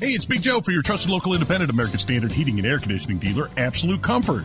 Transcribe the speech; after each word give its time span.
Hey, 0.00 0.12
it's 0.12 0.24
Big 0.24 0.42
Joe 0.42 0.60
for 0.60 0.70
your 0.70 0.82
trusted 0.82 1.10
local 1.10 1.34
independent 1.34 1.72
American 1.72 1.98
Standard 1.98 2.30
heating 2.30 2.56
and 2.58 2.64
air 2.64 2.78
conditioning 2.78 3.18
dealer, 3.18 3.50
Absolute 3.56 4.00
Comfort. 4.00 4.44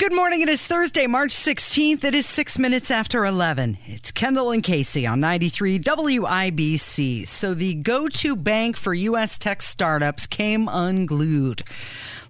Good 0.00 0.14
morning. 0.14 0.40
It 0.40 0.48
is 0.48 0.66
Thursday, 0.66 1.06
March 1.06 1.28
16th. 1.28 2.04
It 2.04 2.14
is 2.14 2.24
six 2.24 2.58
minutes 2.58 2.90
after 2.90 3.26
11. 3.26 3.76
It's 3.84 4.10
Kendall 4.10 4.50
and 4.50 4.62
Casey 4.62 5.06
on 5.06 5.20
93 5.20 5.78
WIBC. 5.78 7.28
So, 7.28 7.52
the 7.52 7.74
go 7.74 8.08
to 8.08 8.34
bank 8.34 8.78
for 8.78 8.94
U.S. 8.94 9.36
tech 9.36 9.60
startups 9.60 10.26
came 10.26 10.70
unglued 10.70 11.64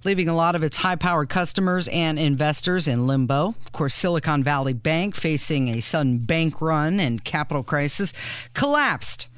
leaving 0.03 0.29
a 0.29 0.35
lot 0.35 0.57
of 0.57 0.65
its 0.65 0.79
high 0.79 0.97
powered 0.97 1.29
customers 1.29 1.87
and 1.89 2.19
investors 2.19 2.89
in 2.89 3.07
limbo. 3.07 3.55
Of 3.65 3.71
course, 3.71 3.95
Silicon 3.95 4.43
Valley 4.43 4.73
Bank, 4.73 5.15
facing 5.15 5.69
a 5.69 5.81
sudden 5.81 6.19
bank 6.19 6.61
run 6.61 6.99
and 6.99 7.25
capital 7.25 7.63
crisis, 7.63 8.13
collapsed 8.53 9.29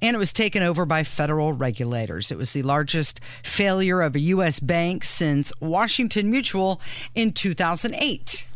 and 0.00 0.14
it 0.14 0.18
was 0.18 0.32
taken 0.32 0.62
over 0.62 0.84
by 0.84 1.02
federal 1.02 1.52
regulators. 1.52 2.30
It 2.30 2.38
was 2.38 2.52
the 2.52 2.62
largest 2.62 3.20
failure 3.42 4.00
of 4.00 4.14
a 4.14 4.20
U.S. 4.20 4.60
bank 4.60 5.04
since 5.04 5.52
Washington 5.60 6.30
Mutual 6.30 6.80
in 7.14 7.32
2008. 7.32 8.46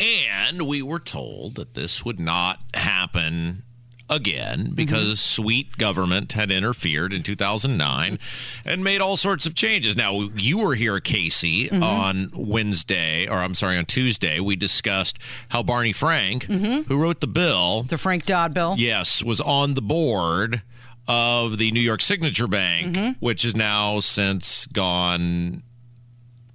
And 0.00 0.62
we 0.62 0.82
were 0.82 0.98
told 0.98 1.56
that 1.56 1.74
this 1.74 2.04
would 2.04 2.18
not 2.18 2.60
happen 2.74 3.62
again 4.08 4.72
because 4.74 5.18
mm-hmm. 5.18 5.42
sweet 5.42 5.78
government 5.78 6.32
had 6.32 6.50
interfered 6.50 7.12
in 7.12 7.22
2009 7.22 8.18
and 8.64 8.84
made 8.84 9.00
all 9.00 9.16
sorts 9.16 9.46
of 9.46 9.54
changes. 9.54 9.96
Now, 9.96 10.20
you 10.36 10.58
were 10.58 10.74
here, 10.74 11.00
Casey, 11.00 11.68
mm-hmm. 11.68 11.82
on 11.82 12.30
Wednesday, 12.34 13.26
or 13.26 13.38
I'm 13.38 13.54
sorry, 13.54 13.78
on 13.78 13.86
Tuesday. 13.86 14.40
We 14.40 14.56
discussed 14.56 15.18
how 15.50 15.62
Barney 15.62 15.92
Frank, 15.92 16.46
mm-hmm. 16.46 16.82
who 16.82 16.98
wrote 16.98 17.20
the 17.20 17.26
bill, 17.26 17.84
the 17.84 17.98
Frank 17.98 18.26
Dodd 18.26 18.54
bill, 18.54 18.74
yes, 18.78 19.22
was 19.22 19.40
on 19.40 19.74
the 19.74 19.82
board 19.82 20.62
of 21.08 21.58
the 21.58 21.70
New 21.72 21.80
York 21.80 22.00
Signature 22.00 22.46
Bank, 22.46 22.96
mm-hmm. 22.96 23.10
which 23.24 23.44
is 23.44 23.56
now 23.56 24.00
since 24.00 24.66
gone 24.66 25.62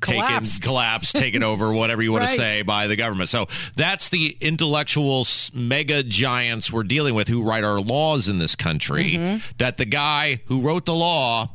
collapsed. 0.01 0.61
taken 0.61 0.69
collapsed 0.69 1.15
taken 1.17 1.43
over 1.43 1.71
whatever 1.73 2.01
you 2.01 2.11
want 2.11 2.23
right. 2.23 2.29
to 2.29 2.35
say 2.35 2.61
by 2.61 2.87
the 2.87 2.95
government 2.95 3.29
so 3.29 3.47
that's 3.75 4.09
the 4.09 4.37
intellectual 4.41 5.25
mega 5.53 6.03
giants 6.03 6.71
we're 6.71 6.83
dealing 6.83 7.15
with 7.15 7.27
who 7.27 7.43
write 7.43 7.63
our 7.63 7.79
laws 7.79 8.27
in 8.29 8.39
this 8.39 8.55
country 8.55 9.13
mm-hmm. 9.13 9.37
that 9.57 9.77
the 9.77 9.85
guy 9.85 10.39
who 10.45 10.61
wrote 10.61 10.85
the 10.85 10.93
law 10.93 11.49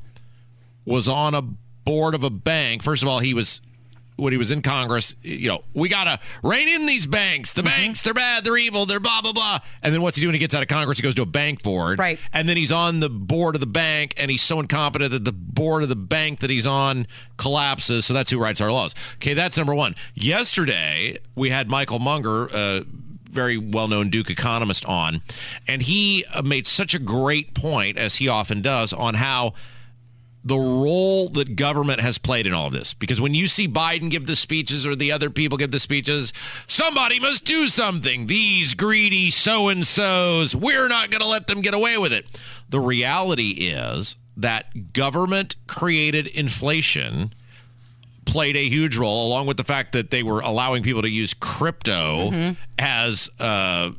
was 0.84 1.06
on 1.06 1.34
a 1.34 1.42
board 1.84 2.14
of 2.14 2.24
a 2.24 2.30
bank 2.30 2.82
first 2.82 3.02
of 3.02 3.08
all 3.08 3.20
he 3.20 3.34
was 3.34 3.60
when 4.22 4.32
he 4.32 4.38
was 4.38 4.50
in 4.50 4.62
Congress, 4.62 5.16
you 5.22 5.48
know, 5.48 5.64
we 5.74 5.88
got 5.88 6.04
to 6.04 6.18
rein 6.42 6.68
in 6.68 6.86
these 6.86 7.06
banks. 7.06 7.52
The 7.52 7.62
mm-hmm. 7.62 7.68
banks, 7.68 8.02
they're 8.02 8.14
bad, 8.14 8.44
they're 8.44 8.56
evil, 8.56 8.86
they're 8.86 9.00
blah, 9.00 9.20
blah, 9.20 9.32
blah. 9.32 9.58
And 9.82 9.92
then 9.92 10.00
what's 10.02 10.16
he 10.16 10.22
doing? 10.22 10.34
He 10.34 10.38
gets 10.38 10.54
out 10.54 10.62
of 10.62 10.68
Congress, 10.68 10.98
he 10.98 11.02
goes 11.02 11.14
to 11.16 11.22
a 11.22 11.26
bank 11.26 11.62
board. 11.62 11.98
Right. 11.98 12.18
And 12.32 12.48
then 12.48 12.56
he's 12.56 12.72
on 12.72 13.00
the 13.00 13.10
board 13.10 13.54
of 13.54 13.60
the 13.60 13.66
bank, 13.66 14.14
and 14.16 14.30
he's 14.30 14.42
so 14.42 14.60
incompetent 14.60 15.10
that 15.10 15.24
the 15.24 15.32
board 15.32 15.82
of 15.82 15.88
the 15.88 15.96
bank 15.96 16.40
that 16.40 16.50
he's 16.50 16.66
on 16.66 17.06
collapses. 17.36 18.06
So 18.06 18.14
that's 18.14 18.30
who 18.30 18.38
writes 18.38 18.60
our 18.60 18.72
laws. 18.72 18.94
Okay, 19.16 19.34
that's 19.34 19.56
number 19.56 19.74
one. 19.74 19.94
Yesterday, 20.14 21.18
we 21.34 21.50
had 21.50 21.68
Michael 21.68 21.98
Munger, 21.98 22.48
uh, 22.54 22.82
very 23.30 23.56
well 23.56 23.88
known 23.88 24.10
Duke 24.10 24.30
economist 24.30 24.84
on, 24.86 25.22
and 25.66 25.82
he 25.82 26.24
made 26.44 26.66
such 26.66 26.94
a 26.94 26.98
great 26.98 27.54
point, 27.54 27.96
as 27.96 28.16
he 28.16 28.28
often 28.28 28.60
does, 28.60 28.92
on 28.92 29.14
how 29.14 29.54
the 30.44 30.56
role 30.56 31.28
that 31.28 31.54
government 31.54 32.00
has 32.00 32.18
played 32.18 32.46
in 32.46 32.52
all 32.52 32.66
of 32.66 32.72
this. 32.72 32.94
Because 32.94 33.20
when 33.20 33.34
you 33.34 33.46
see 33.46 33.68
Biden 33.68 34.10
give 34.10 34.26
the 34.26 34.36
speeches 34.36 34.86
or 34.86 34.96
the 34.96 35.12
other 35.12 35.30
people 35.30 35.56
give 35.56 35.70
the 35.70 35.80
speeches, 35.80 36.32
somebody 36.66 37.20
must 37.20 37.44
do 37.44 37.68
something. 37.68 38.26
These 38.26 38.74
greedy 38.74 39.30
so 39.30 39.68
and 39.68 39.86
so's, 39.86 40.54
we're 40.54 40.88
not 40.88 41.10
going 41.10 41.22
to 41.22 41.28
let 41.28 41.46
them 41.46 41.60
get 41.60 41.74
away 41.74 41.96
with 41.96 42.12
it. 42.12 42.26
The 42.68 42.80
reality 42.80 43.50
is 43.50 44.16
that 44.36 44.92
government 44.92 45.56
created 45.66 46.26
inflation 46.26 47.32
played 48.24 48.56
a 48.56 48.68
huge 48.68 48.96
role, 48.96 49.26
along 49.26 49.46
with 49.46 49.56
the 49.56 49.64
fact 49.64 49.92
that 49.92 50.10
they 50.10 50.22
were 50.22 50.40
allowing 50.40 50.82
people 50.82 51.02
to 51.02 51.10
use 51.10 51.34
crypto 51.34 52.30
mm-hmm. 52.30 52.52
as 52.78 53.28
uh, 53.38 53.90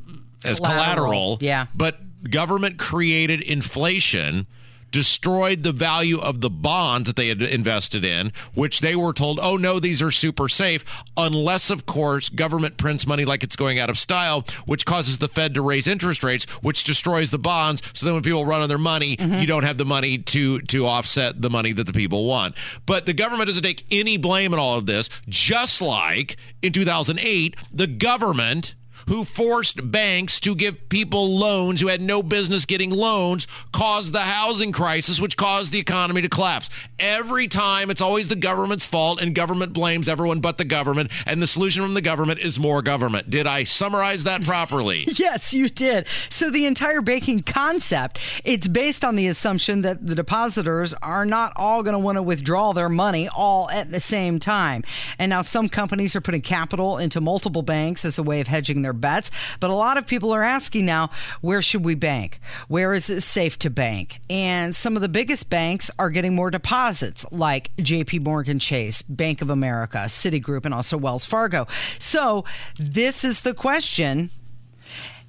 as 0.44 0.58
collateral. 0.58 1.36
collateral. 1.36 1.38
Yeah, 1.40 1.66
but 1.74 1.98
government 2.30 2.78
created 2.78 3.42
inflation 3.42 4.46
destroyed 4.94 5.64
the 5.64 5.72
value 5.72 6.20
of 6.20 6.40
the 6.40 6.48
bonds 6.48 7.08
that 7.08 7.16
they 7.16 7.26
had 7.26 7.42
invested 7.42 8.04
in, 8.04 8.32
which 8.54 8.80
they 8.80 8.94
were 8.94 9.12
told, 9.12 9.40
oh 9.42 9.56
no, 9.56 9.80
these 9.80 10.00
are 10.00 10.12
super 10.12 10.48
safe, 10.48 10.84
unless, 11.16 11.68
of 11.68 11.84
course, 11.84 12.28
government 12.28 12.76
prints 12.76 13.04
money 13.04 13.24
like 13.24 13.42
it's 13.42 13.56
going 13.56 13.80
out 13.80 13.90
of 13.90 13.98
style, 13.98 14.44
which 14.66 14.86
causes 14.86 15.18
the 15.18 15.26
Fed 15.26 15.52
to 15.54 15.62
raise 15.62 15.88
interest 15.88 16.22
rates, 16.22 16.44
which 16.62 16.84
destroys 16.84 17.32
the 17.32 17.40
bonds. 17.40 17.82
So 17.92 18.06
then 18.06 18.14
when 18.14 18.22
people 18.22 18.46
run 18.46 18.62
on 18.62 18.68
their 18.68 18.78
money, 18.78 19.16
mm-hmm. 19.16 19.40
you 19.40 19.48
don't 19.48 19.64
have 19.64 19.78
the 19.78 19.84
money 19.84 20.16
to, 20.16 20.60
to 20.60 20.86
offset 20.86 21.42
the 21.42 21.50
money 21.50 21.72
that 21.72 21.88
the 21.88 21.92
people 21.92 22.24
want. 22.24 22.54
But 22.86 23.04
the 23.04 23.14
government 23.14 23.48
doesn't 23.48 23.64
take 23.64 23.84
any 23.90 24.16
blame 24.16 24.52
in 24.52 24.60
all 24.60 24.78
of 24.78 24.86
this, 24.86 25.10
just 25.28 25.82
like 25.82 26.36
in 26.62 26.72
2008, 26.72 27.56
the 27.72 27.88
government 27.88 28.76
who 29.08 29.24
forced 29.24 29.90
banks 29.90 30.40
to 30.40 30.54
give 30.54 30.88
people 30.88 31.36
loans 31.36 31.80
who 31.80 31.88
had 31.88 32.00
no 32.00 32.22
business 32.22 32.64
getting 32.64 32.90
loans, 32.90 33.46
caused 33.72 34.12
the 34.12 34.20
housing 34.20 34.72
crisis, 34.72 35.20
which 35.20 35.36
caused 35.36 35.72
the 35.72 35.78
economy 35.78 36.22
to 36.22 36.28
collapse. 36.28 36.70
Every 36.98 37.48
time, 37.48 37.90
it's 37.90 38.00
always 38.00 38.28
the 38.28 38.36
government's 38.36 38.86
fault, 38.86 39.20
and 39.20 39.34
government 39.34 39.72
blames 39.72 40.08
everyone 40.08 40.40
but 40.40 40.58
the 40.58 40.64
government, 40.64 41.10
and 41.26 41.42
the 41.42 41.46
solution 41.46 41.82
from 41.82 41.94
the 41.94 42.00
government 42.00 42.40
is 42.40 42.58
more 42.58 42.82
government. 42.82 43.30
Did 43.30 43.46
I 43.46 43.64
summarize 43.64 44.24
that 44.24 44.42
properly? 44.42 45.04
yes, 45.08 45.52
you 45.52 45.68
did. 45.68 46.06
So 46.30 46.50
the 46.50 46.66
entire 46.66 47.00
banking 47.00 47.42
concept, 47.42 48.18
it's 48.44 48.68
based 48.68 49.04
on 49.04 49.16
the 49.16 49.28
assumption 49.28 49.82
that 49.82 50.06
the 50.06 50.14
depositors 50.14 50.94
are 51.02 51.26
not 51.26 51.52
all 51.56 51.82
going 51.82 51.92
to 51.92 51.98
want 51.98 52.16
to 52.16 52.22
withdraw 52.22 52.72
their 52.72 52.88
money 52.88 53.28
all 53.28 53.70
at 53.70 53.90
the 53.90 54.00
same 54.00 54.38
time. 54.38 54.82
And 55.18 55.30
now 55.30 55.42
some 55.42 55.68
companies 55.68 56.16
are 56.16 56.20
putting 56.20 56.40
capital 56.40 56.98
into 56.98 57.20
multiple 57.20 57.62
banks 57.62 58.04
as 58.04 58.18
a 58.18 58.22
way 58.22 58.40
of 58.40 58.46
hedging 58.46 58.82
their 58.82 58.93
bets. 58.94 59.30
But 59.60 59.70
a 59.70 59.74
lot 59.74 59.98
of 59.98 60.06
people 60.06 60.32
are 60.32 60.42
asking 60.42 60.86
now, 60.86 61.10
where 61.40 61.62
should 61.62 61.84
we 61.84 61.94
bank? 61.94 62.40
Where 62.68 62.94
is 62.94 63.10
it 63.10 63.20
safe 63.22 63.58
to 63.60 63.70
bank? 63.70 64.20
And 64.30 64.74
some 64.74 64.96
of 64.96 65.02
the 65.02 65.08
biggest 65.08 65.50
banks 65.50 65.90
are 65.98 66.10
getting 66.10 66.34
more 66.34 66.50
deposits, 66.50 67.26
like 67.30 67.74
JP 67.76 68.24
Morgan 68.24 68.58
Chase, 68.58 69.02
Bank 69.02 69.42
of 69.42 69.50
America, 69.50 69.98
Citigroup, 70.06 70.64
and 70.64 70.74
also 70.74 70.96
Wells 70.96 71.24
Fargo. 71.24 71.66
So 71.98 72.44
this 72.78 73.24
is 73.24 73.42
the 73.42 73.54
question. 73.54 74.30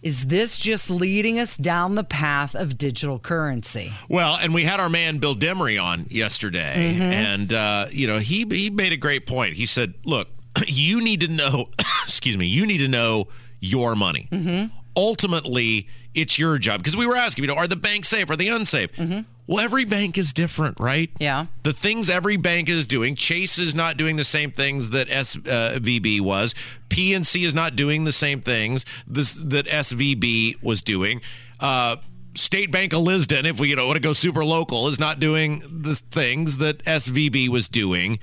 Is 0.02 0.28
this 0.28 0.60
just 0.60 0.92
leading 0.92 1.40
us 1.40 1.58
down 1.58 1.96
the 1.96 2.04
path 2.04 2.54
of 2.54 2.78
digital 2.78 3.18
currency? 3.18 3.92
Well, 4.08 4.38
and 4.40 4.54
we 4.54 4.64
had 4.64 4.80
our 4.80 4.88
man 4.88 5.18
Bill 5.18 5.36
Demery 5.36 5.82
on 5.82 6.06
yesterday, 6.12 6.94
mm-hmm. 6.94 7.02
and 7.02 7.52
uh, 7.52 7.88
you 7.90 8.06
know 8.06 8.20
he 8.20 8.46
he 8.52 8.70
made 8.70 8.94
a 8.94 8.98
great 8.98 9.26
point. 9.26 9.56
He 9.56 9.66
said, 9.66 9.96
"Look, 10.04 10.28
you 10.68 11.02
need 11.02 11.22
to 11.22 11.28
know, 11.28 11.70
excuse 12.04 12.38
me, 12.38 12.46
you 12.46 12.68
need 12.68 12.78
to 12.80 12.88
know 12.88 13.30
your 13.60 13.96
money. 13.96 14.28
Mm-hmm. 14.32 14.76
Ultimately, 14.98 15.88
it's 16.14 16.40
your 16.40 16.58
job 16.58 16.80
because 16.80 16.96
we 16.96 17.06
were 17.06 17.16
asking, 17.16 17.44
you 17.44 17.48
know, 17.48 17.56
are 17.56 17.68
the 17.68 17.76
banks 17.76 18.08
safe? 18.08 18.30
Are 18.30 18.36
they 18.36 18.48
unsafe? 18.48 18.96
Mm-hmm. 18.96 19.22
Well, 19.48 19.60
every 19.64 19.86
bank 19.86 20.18
is 20.18 20.34
different, 20.34 20.80
right? 20.80 21.12
Yeah. 21.20 21.48
The 21.62 21.74
things 21.74 22.10
every 22.10 22.38
bank 22.38 22.68
is 22.68 22.88
doing, 22.88 23.16
Chase 23.16 23.60
is 23.60 23.76
not 23.76 23.96
doing 23.96 24.16
the 24.16 24.24
same 24.24 24.52
things 24.52 24.90
that 24.90 25.08
SVB 25.08 26.20
uh, 26.20 26.24
was. 26.24 26.56
PNC 26.90 27.46
is 27.46 27.54
not 27.54 27.76
doing 27.76 28.06
the 28.06 28.12
same 28.12 28.42
things 28.42 28.86
this, 29.06 29.34
that 29.34 29.68
SVB 29.68 30.64
was 30.64 30.82
doing. 30.82 31.22
Uh, 31.60 31.98
State 32.34 32.72
Bank 32.72 32.92
of 32.94 33.02
Lizton, 33.02 33.46
if 33.46 33.60
we 33.60 33.70
you 33.70 33.76
know 33.76 33.86
want 33.86 33.98
to 33.98 34.02
go 34.02 34.14
super 34.14 34.44
local, 34.44 34.88
is 34.88 35.00
not 35.00 35.20
doing 35.20 35.62
the 35.70 35.96
things 35.96 36.58
that 36.58 36.80
SVB 36.80 37.48
was 37.48 37.68
doing 37.68 38.20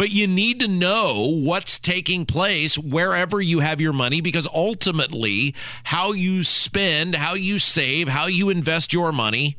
but 0.00 0.10
you 0.10 0.26
need 0.26 0.58
to 0.60 0.66
know 0.66 1.30
what's 1.30 1.78
taking 1.78 2.24
place 2.24 2.78
wherever 2.78 3.38
you 3.38 3.58
have 3.58 3.82
your 3.82 3.92
money 3.92 4.22
because 4.22 4.46
ultimately, 4.46 5.54
how 5.84 6.12
you 6.12 6.42
spend, 6.42 7.14
how 7.14 7.34
you 7.34 7.58
save, 7.58 8.08
how 8.08 8.26
you 8.26 8.48
invest 8.48 8.94
your 8.94 9.12
money 9.12 9.58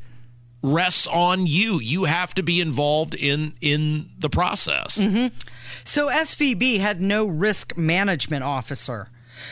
rests 0.60 1.06
on 1.06 1.46
you. 1.46 1.78
You 1.78 2.06
have 2.06 2.34
to 2.34 2.42
be 2.42 2.60
involved 2.60 3.14
in 3.14 3.54
in 3.60 4.10
the 4.18 4.28
process. 4.28 4.98
Mm-hmm. 4.98 5.28
So 5.84 6.08
SVB 6.08 6.80
had 6.80 7.00
no 7.00 7.24
risk 7.24 7.76
management 7.76 8.42
officer 8.42 9.06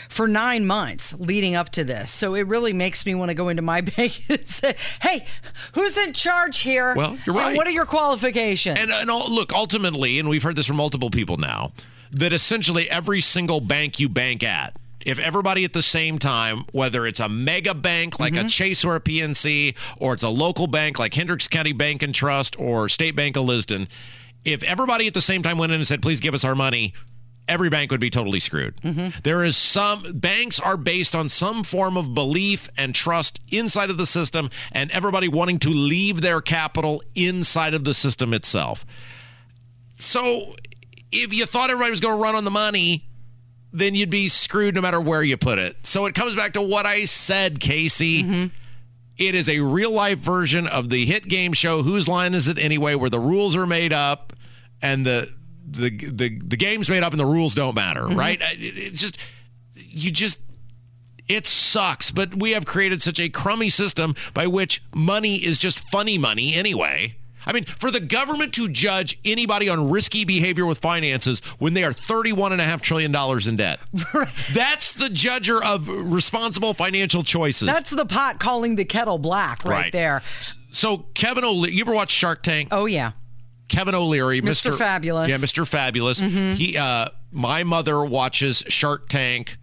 for 0.08 0.28
nine 0.28 0.66
months 0.66 1.14
leading 1.18 1.54
up 1.54 1.70
to 1.70 1.84
this. 1.84 2.10
So 2.10 2.34
it 2.34 2.46
really 2.46 2.72
makes 2.72 3.04
me 3.06 3.14
want 3.14 3.30
to 3.30 3.34
go 3.34 3.48
into 3.48 3.62
my 3.62 3.80
bank 3.96 4.20
and 4.28 4.48
say, 4.48 4.74
hey, 5.02 5.24
who's 5.74 5.96
in 5.96 6.12
charge 6.12 6.60
here? 6.60 6.94
Well, 6.94 7.18
you're 7.26 7.34
right. 7.34 7.48
And 7.48 7.56
what 7.56 7.66
are 7.66 7.72
your 7.72 7.86
qualifications? 7.86 8.78
And, 8.78 8.90
and 8.90 9.10
look, 9.10 9.52
ultimately, 9.52 10.18
and 10.18 10.28
we've 10.28 10.42
heard 10.42 10.56
this 10.56 10.66
from 10.66 10.76
multiple 10.76 11.10
people 11.10 11.36
now, 11.36 11.72
that 12.12 12.32
essentially 12.32 12.90
every 12.90 13.20
single 13.20 13.60
bank 13.60 14.00
you 14.00 14.08
bank 14.08 14.42
at, 14.42 14.76
if 15.04 15.18
everybody 15.18 15.64
at 15.64 15.72
the 15.72 15.82
same 15.82 16.18
time, 16.18 16.64
whether 16.72 17.06
it's 17.06 17.20
a 17.20 17.28
mega 17.28 17.74
bank 17.74 18.20
like 18.20 18.34
a 18.34 18.40
mm-hmm. 18.40 18.48
Chase 18.48 18.84
or 18.84 18.96
a 18.96 19.00
PNC, 19.00 19.74
or 19.98 20.12
it's 20.14 20.22
a 20.22 20.28
local 20.28 20.66
bank 20.66 20.98
like 20.98 21.14
Hendricks 21.14 21.48
County 21.48 21.72
Bank 21.72 22.02
and 22.02 22.14
Trust 22.14 22.58
or 22.58 22.88
State 22.88 23.16
Bank 23.16 23.36
of 23.36 23.44
Lizton, 23.44 23.88
if 24.44 24.62
everybody 24.62 25.06
at 25.06 25.14
the 25.14 25.20
same 25.20 25.42
time 25.42 25.58
went 25.58 25.72
in 25.72 25.76
and 25.76 25.86
said, 25.86 26.02
please 26.02 26.20
give 26.20 26.34
us 26.34 26.44
our 26.44 26.54
money, 26.54 26.94
every 27.50 27.68
bank 27.68 27.90
would 27.90 28.00
be 28.00 28.08
totally 28.08 28.40
screwed. 28.40 28.76
Mm-hmm. 28.76 29.20
There 29.24 29.44
is 29.44 29.56
some 29.56 30.04
banks 30.14 30.60
are 30.60 30.76
based 30.76 31.14
on 31.14 31.28
some 31.28 31.64
form 31.64 31.96
of 31.96 32.14
belief 32.14 32.70
and 32.78 32.94
trust 32.94 33.40
inside 33.50 33.90
of 33.90 33.98
the 33.98 34.06
system, 34.06 34.48
and 34.72 34.90
everybody 34.92 35.28
wanting 35.28 35.58
to 35.58 35.70
leave 35.70 36.20
their 36.20 36.40
capital 36.40 37.02
inside 37.14 37.74
of 37.74 37.84
the 37.84 37.92
system 37.92 38.32
itself. 38.32 38.86
So 39.98 40.54
if 41.10 41.34
you 41.34 41.44
thought 41.44 41.70
everybody 41.70 41.90
was 41.90 42.00
going 42.00 42.16
to 42.16 42.22
run 42.22 42.36
on 42.36 42.44
the 42.44 42.50
money, 42.50 43.04
then 43.72 43.94
you'd 43.94 44.10
be 44.10 44.28
screwed 44.28 44.74
no 44.74 44.80
matter 44.80 45.00
where 45.00 45.22
you 45.22 45.36
put 45.36 45.58
it. 45.58 45.76
So 45.82 46.06
it 46.06 46.14
comes 46.14 46.36
back 46.36 46.52
to 46.54 46.62
what 46.62 46.86
I 46.86 47.04
said, 47.04 47.60
Casey. 47.60 48.22
Mm-hmm. 48.22 48.46
It 49.18 49.34
is 49.34 49.48
a 49.48 49.60
real 49.60 49.90
life 49.90 50.18
version 50.18 50.66
of 50.66 50.88
the 50.88 51.04
hit 51.04 51.28
game 51.28 51.52
show 51.52 51.82
Whose 51.82 52.08
Line 52.08 52.32
Is 52.32 52.48
It 52.48 52.58
Anyway, 52.58 52.94
where 52.94 53.10
the 53.10 53.20
rules 53.20 53.54
are 53.54 53.66
made 53.66 53.92
up 53.92 54.32
and 54.80 55.04
the 55.04 55.30
the 55.70 55.90
the, 55.90 56.38
the 56.38 56.56
game's 56.56 56.88
made 56.88 57.02
up 57.02 57.12
and 57.12 57.20
the 57.20 57.26
rules 57.26 57.54
don't 57.54 57.74
matter, 57.74 58.02
mm-hmm. 58.02 58.18
right? 58.18 58.40
It, 58.40 58.76
it's 58.76 59.00
just 59.00 59.18
you 59.74 60.10
just 60.10 60.40
it 61.28 61.46
sucks, 61.46 62.10
but 62.10 62.34
we 62.34 62.52
have 62.52 62.64
created 62.66 63.00
such 63.02 63.20
a 63.20 63.28
crummy 63.28 63.68
system 63.68 64.16
by 64.34 64.46
which 64.48 64.82
money 64.92 65.36
is 65.36 65.60
just 65.60 65.88
funny 65.88 66.18
money 66.18 66.54
anyway. 66.54 67.16
I 67.46 67.52
mean, 67.52 67.64
for 67.64 67.90
the 67.90 68.00
government 68.00 68.52
to 68.54 68.68
judge 68.68 69.18
anybody 69.24 69.68
on 69.68 69.90
risky 69.90 70.24
behavior 70.24 70.66
with 70.66 70.78
finances 70.78 71.40
when 71.58 71.74
they 71.74 71.84
are 71.84 71.92
$31.5 71.92 72.80
trillion 72.80 73.14
in 73.48 73.56
debt. 73.56 73.80
That's 74.52 74.92
the 74.92 75.06
judger 75.06 75.62
of 75.62 75.88
responsible 75.88 76.74
financial 76.74 77.22
choices. 77.22 77.66
That's 77.66 77.90
the 77.90 78.06
pot 78.06 78.40
calling 78.40 78.76
the 78.76 78.84
kettle 78.84 79.18
black 79.18 79.64
right, 79.64 79.70
Right. 79.70 79.92
there. 79.92 80.22
so, 80.70 81.06
Kevin 81.14 81.44
O'Leary, 81.44 81.74
you 81.74 81.80
ever 81.82 81.94
watch 81.94 82.10
Shark 82.10 82.42
Tank? 82.42 82.68
Oh 82.72 82.86
yeah. 82.86 83.12
Kevin 83.70 83.94
O'Leary, 83.94 84.42
Mr. 84.42 84.70
Mr. 84.72 84.76
Fabulous. 84.78 85.30
Mm-hmm. 85.30 85.42
Yeah, 85.42 85.46
Mr. 85.46 85.66
Fabulous. 85.66 86.18
He, 86.18 86.76
uh, 86.76 87.08
my 87.32 87.64
mother 87.64 88.04
watches 88.04 88.62
Shark 88.68 89.08
Tank 89.08 89.56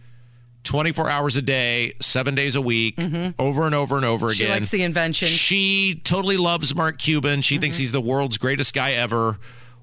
24 0.63 1.09
hours 1.09 1.35
a 1.37 1.41
day, 1.41 1.93
seven 2.01 2.33
days 2.35 2.55
a 2.55 2.61
week, 2.61 2.95
over 3.37 3.65
and 3.65 3.75
over 3.75 3.95
and 3.97 4.05
over 4.05 4.27
Mm-hmm. 4.27 4.33
She 4.33 4.43
again. 4.45 4.55
likes 4.55 4.69
the 4.71 4.83
invention. 4.83 5.27
She 5.27 6.01
totally 6.03 6.37
loves 6.37 6.73
Mark 6.73 6.97
Cuban. 6.97 7.41
She 7.41 7.55
Mm-hmm. 7.55 7.61
thinks 7.61 7.77
he's 7.77 7.91
the 7.91 8.01
world's 8.01 8.37
greatest 8.37 8.73
guy 8.73 8.93
ever. 8.93 9.37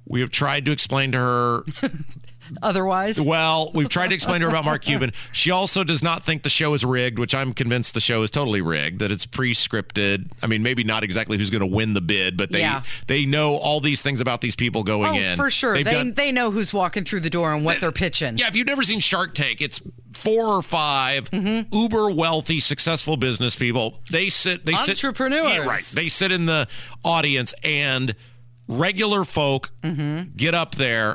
We 0.06 0.20
have 0.20 0.30
tried 0.30 0.64
to 0.66 0.72
explain 0.72 1.12
to 1.12 1.18
her. 1.18 1.62
Otherwise, 2.62 3.20
Well, 3.20 3.70
we've 3.74 3.88
tried 3.88 4.08
to 4.08 4.14
explain 4.14 4.40
to 4.40 4.46
her 4.46 4.50
about 4.50 4.64
Mark 4.64 4.82
Cuban. 4.84 5.12
She 5.32 5.50
also 5.50 5.84
does 5.84 6.02
not 6.02 6.24
think 6.24 6.42
the 6.42 6.48
show 6.50 6.74
is 6.74 6.84
rigged, 6.84 7.18
which 7.18 7.34
I'm 7.34 7.52
convinced 7.54 7.94
the 7.94 8.00
show 8.00 8.22
is 8.22 8.30
totally 8.30 8.60
rigged. 8.60 8.98
That 9.00 9.10
it's 9.10 9.26
pre-scripted. 9.26 10.30
I 10.42 10.46
mean, 10.46 10.62
maybe 10.62 10.84
not 10.84 11.04
exactly 11.04 11.38
who's 11.38 11.50
going 11.50 11.60
to 11.60 11.66
win 11.66 11.94
the 11.94 12.00
bid, 12.00 12.36
but 12.36 12.50
they 12.52 12.60
Yeah. 12.60 12.82
they 13.06 13.24
know 13.26 13.54
all 13.56 13.80
these 13.80 14.02
things 14.02 14.20
about 14.20 14.40
these 14.40 14.56
people 14.56 14.82
going 14.84 15.14
oh 15.16 15.18
in. 15.18 15.36
for 15.36 15.50
sure. 15.50 15.74
They've 15.74 15.84
They 15.84 15.92
done- 15.92 16.14
they 16.14 16.32
know 16.32 16.50
who's 16.50 16.72
walking 16.74 17.04
through 17.04 17.20
the 17.20 17.30
door 17.30 17.52
and 17.54 17.64
what 17.64 17.80
they're 17.80 17.92
pitching. 17.92 18.38
yeah, 18.38 18.48
if 18.48 18.56
you've 18.56 18.66
never 18.66 18.82
seen 18.82 19.00
Shark 19.00 19.34
Tank, 19.34 19.60
it's 19.60 19.80
four 20.14 20.46
or 20.46 20.62
5 20.62 21.30
Mm-hmm. 21.30 21.74
uber 21.76 22.10
wealthy, 22.10 22.60
successful 22.60 23.16
business 23.16 23.56
people. 23.56 24.00
They 24.10 24.28
sit, 24.28 24.64
they 24.64 24.74
sit, 24.76 24.90
Entrepreneurs. 25.04 25.52
Yeah, 25.52 25.58
right. 25.66 25.82
They 25.92 26.08
sit 26.08 26.30
in 26.32 26.46
the 26.46 26.68
audience, 27.04 27.52
and 27.64 28.14
regular 28.68 29.24
folk 29.24 29.70
Mm-hmm. 29.82 30.36
get 30.36 30.54
up 30.54 30.74
there. 30.76 31.14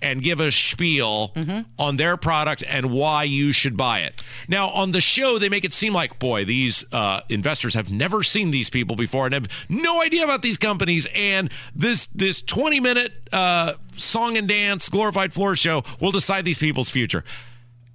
And 0.00 0.22
give 0.22 0.40
a 0.40 0.50
spiel 0.52 1.32
Mm-hmm. 1.34 1.60
on 1.78 1.96
their 1.96 2.16
product 2.16 2.62
and 2.68 2.90
why 2.92 3.24
you 3.24 3.52
should 3.52 3.76
buy 3.76 4.00
it. 4.00 4.22
Now, 4.48 4.68
on 4.70 4.92
the 4.92 5.00
show, 5.00 5.38
they 5.38 5.48
make 5.48 5.64
it 5.64 5.72
seem 5.72 5.92
like, 5.92 6.18
boy, 6.18 6.44
these 6.44 6.84
uh, 6.92 7.20
investors 7.28 7.74
have 7.74 7.90
never 7.90 8.22
seen 8.22 8.50
these 8.50 8.70
people 8.70 8.96
before 8.96 9.26
and 9.26 9.34
have 9.34 9.48
no 9.68 10.00
idea 10.02 10.24
about 10.24 10.42
these 10.42 10.56
companies. 10.56 11.06
And 11.14 11.50
this 11.74 12.06
this 12.14 12.42
twenty 12.42 12.80
minute 12.80 13.12
uh, 13.32 13.74
song 13.96 14.36
and 14.36 14.48
dance 14.48 14.88
glorified 14.88 15.32
floor 15.32 15.56
show 15.56 15.82
will 16.00 16.12
decide 16.12 16.44
these 16.44 16.58
people's 16.58 16.90
future. 16.90 17.24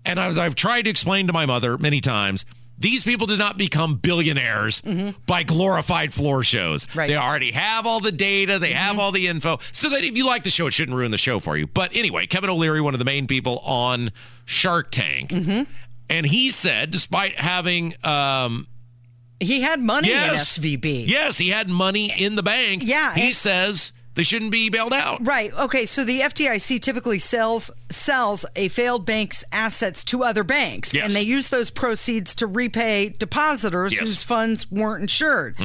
And 0.05 0.19
as 0.19 0.37
I've 0.37 0.55
tried 0.55 0.83
to 0.83 0.89
explain 0.89 1.27
to 1.27 1.33
my 1.33 1.45
mother 1.45 1.77
many 1.77 2.01
times, 2.01 2.45
these 2.77 3.03
people 3.03 3.27
did 3.27 3.39
not 3.39 3.57
become 3.57 3.95
billionaires 3.95 4.81
by 5.25 5.43
glorified 5.43 6.13
floor 6.13 6.43
shows. 6.43 6.85
Mm-hmm. 6.85 6.99
Right. 6.99 7.07
They 7.09 7.15
already 7.15 7.51
have 7.51 7.85
all 7.85 7.99
the 7.99 8.11
data, 8.11 8.59
they 8.59 8.73
have 8.73 8.99
all 8.99 9.11
the 9.11 9.27
info, 9.27 9.59
so 9.71 9.89
that 9.89 10.03
if 10.03 10.17
you 10.17 10.25
like 10.25 10.43
the 10.43 10.49
show, 10.49 10.67
it 10.67 10.71
shouldn't 10.73 10.97
ruin 10.97 11.11
the 11.11 11.17
show 11.17 11.39
for 11.39 11.55
you. 11.55 11.67
But 11.67 11.95
anyway, 11.95 12.25
Kevin 12.25 12.49
O'Leary, 12.49 12.81
one 12.81 12.93
of 12.93 12.99
the 12.99 13.05
main 13.05 13.27
people 13.27 13.59
on 13.59 14.11
Shark 14.45 14.91
Tank, 14.91 15.29
Mm-hmm. 15.29 15.63
and 16.09 16.25
he 16.25 16.51
said, 16.51 16.91
despite 16.91 17.35
having 17.39 17.93
um, 18.03 18.67
He 19.39 19.61
had 19.61 19.79
money 19.79 20.09
yes, 20.09 20.57
in 20.57 20.63
SVB. 20.63 21.07
yes, 21.07 21.37
he 21.37 21.49
had 21.49 21.69
money 21.69 22.11
in 22.17 22.35
the 22.35 22.43
bank. 22.43 22.81
Yeah, 22.85 23.13
he 23.13 23.31
says 23.31 23.93
they 24.15 24.23
shouldn't 24.23 24.51
be 24.51 24.69
bailed 24.69 24.93
out. 24.93 25.25
Right. 25.25 25.51
Okay. 25.53 25.85
So 25.85 26.03
the 26.03 26.19
FDIC 26.19 26.79
typically 26.81 27.19
sells 27.19 27.71
sells 27.89 28.45
a 28.55 28.67
failed 28.67 29.05
bank's 29.05 29.43
assets 29.51 30.03
to 30.05 30.23
other 30.23 30.43
banks, 30.43 30.93
Yes. 30.93 31.05
and 31.05 31.13
they 31.13 31.21
use 31.23 31.49
those 31.49 31.69
proceeds 31.69 32.35
to 32.35 32.47
repay 32.47 33.09
depositors 33.09 33.93
Yes. 33.93 33.99
Mm-hmm. 34.01 34.05
whose 34.09 34.23
funds 34.23 34.71
weren't 34.71 35.01
insured. 35.03 35.57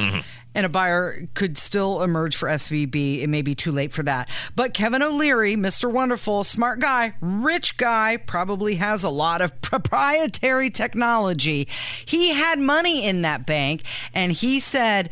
And 0.55 0.65
a 0.65 0.69
buyer 0.69 1.27
could 1.35 1.59
still 1.59 2.01
emerge 2.01 2.35
for 2.35 2.49
SVB. 2.49 3.21
It 3.21 3.27
may 3.27 3.43
be 3.43 3.53
too 3.53 3.71
late 3.71 3.91
for 3.91 4.01
that. 4.03 4.29
But 4.55 4.73
Kevin 4.73 5.03
O'Leary, 5.03 5.55
Mr. 5.55 5.89
Wonderful, 5.91 6.43
smart 6.43 6.79
guy, 6.79 7.13
rich 7.21 7.77
guy, 7.77 8.17
probably 8.17 8.75
has 8.75 9.03
a 9.03 9.09
lot 9.11 9.41
of 9.43 9.61
proprietary 9.61 10.71
technology. 10.71 11.67
He 12.03 12.33
had 12.33 12.59
money 12.59 13.05
in 13.05 13.21
that 13.21 13.45
bank, 13.45 13.83
and 14.11 14.31
he 14.31 14.59
said 14.59 15.11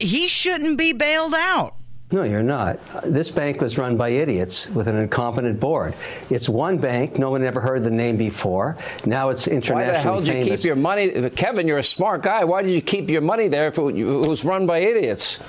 he 0.00 0.26
shouldn't 0.26 0.78
be 0.78 0.94
bailed 0.94 1.34
out. 1.34 1.76
No, 2.12 2.24
you're 2.24 2.42
not. 2.42 2.78
This 3.04 3.30
bank 3.30 3.62
was 3.62 3.78
run 3.78 3.96
by 3.96 4.10
idiots 4.10 4.68
with 4.70 4.86
an 4.86 4.96
incompetent 4.96 5.58
board. 5.58 5.94
It's 6.28 6.46
one 6.46 6.76
bank. 6.76 7.18
No 7.18 7.30
one 7.30 7.42
ever 7.42 7.60
heard 7.60 7.84
the 7.84 7.90
name 7.90 8.18
before. 8.18 8.76
Now 9.06 9.30
it's 9.30 9.48
international. 9.48 9.78
Why 9.78 9.92
the 9.92 9.98
hell 9.98 10.20
did 10.20 10.46
you 10.46 10.56
keep 10.56 10.64
your 10.64 10.76
money? 10.76 11.30
Kevin, 11.30 11.66
you're 11.66 11.78
a 11.78 11.82
smart 11.82 12.22
guy. 12.22 12.44
Why 12.44 12.62
did 12.62 12.72
you 12.72 12.82
keep 12.82 13.08
your 13.08 13.22
money 13.22 13.48
there 13.48 13.68
if 13.68 13.78
it 13.78 13.82
was 13.82 14.44
run 14.44 14.66
by 14.66 14.80
idiots? 14.80 15.40